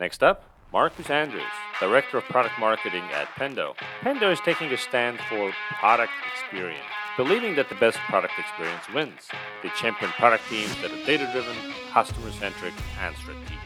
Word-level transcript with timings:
Next 0.00 0.22
up, 0.22 0.44
Marcus 0.72 1.10
Andrews, 1.10 1.42
Director 1.78 2.16
of 2.16 2.24
Product 2.24 2.58
Marketing 2.58 3.04
at 3.12 3.26
Pendo. 3.36 3.74
Pendo 4.00 4.32
is 4.32 4.40
taking 4.40 4.72
a 4.72 4.78
stand 4.78 5.18
for 5.28 5.52
product 5.78 6.10
experience, 6.32 6.80
believing 7.18 7.54
that 7.56 7.68
the 7.68 7.74
best 7.74 7.98
product 8.08 8.32
experience 8.38 8.84
wins. 8.94 9.28
They 9.62 9.68
champion 9.76 10.10
product 10.12 10.44
teams 10.48 10.74
that 10.80 10.90
are 10.90 11.04
data 11.04 11.28
driven, 11.32 11.54
customer 11.92 12.30
centric, 12.30 12.72
and 13.02 13.14
strategic. 13.16 13.58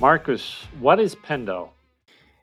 Marcus, 0.00 0.66
what 0.80 0.98
is 0.98 1.14
Pendo? 1.14 1.68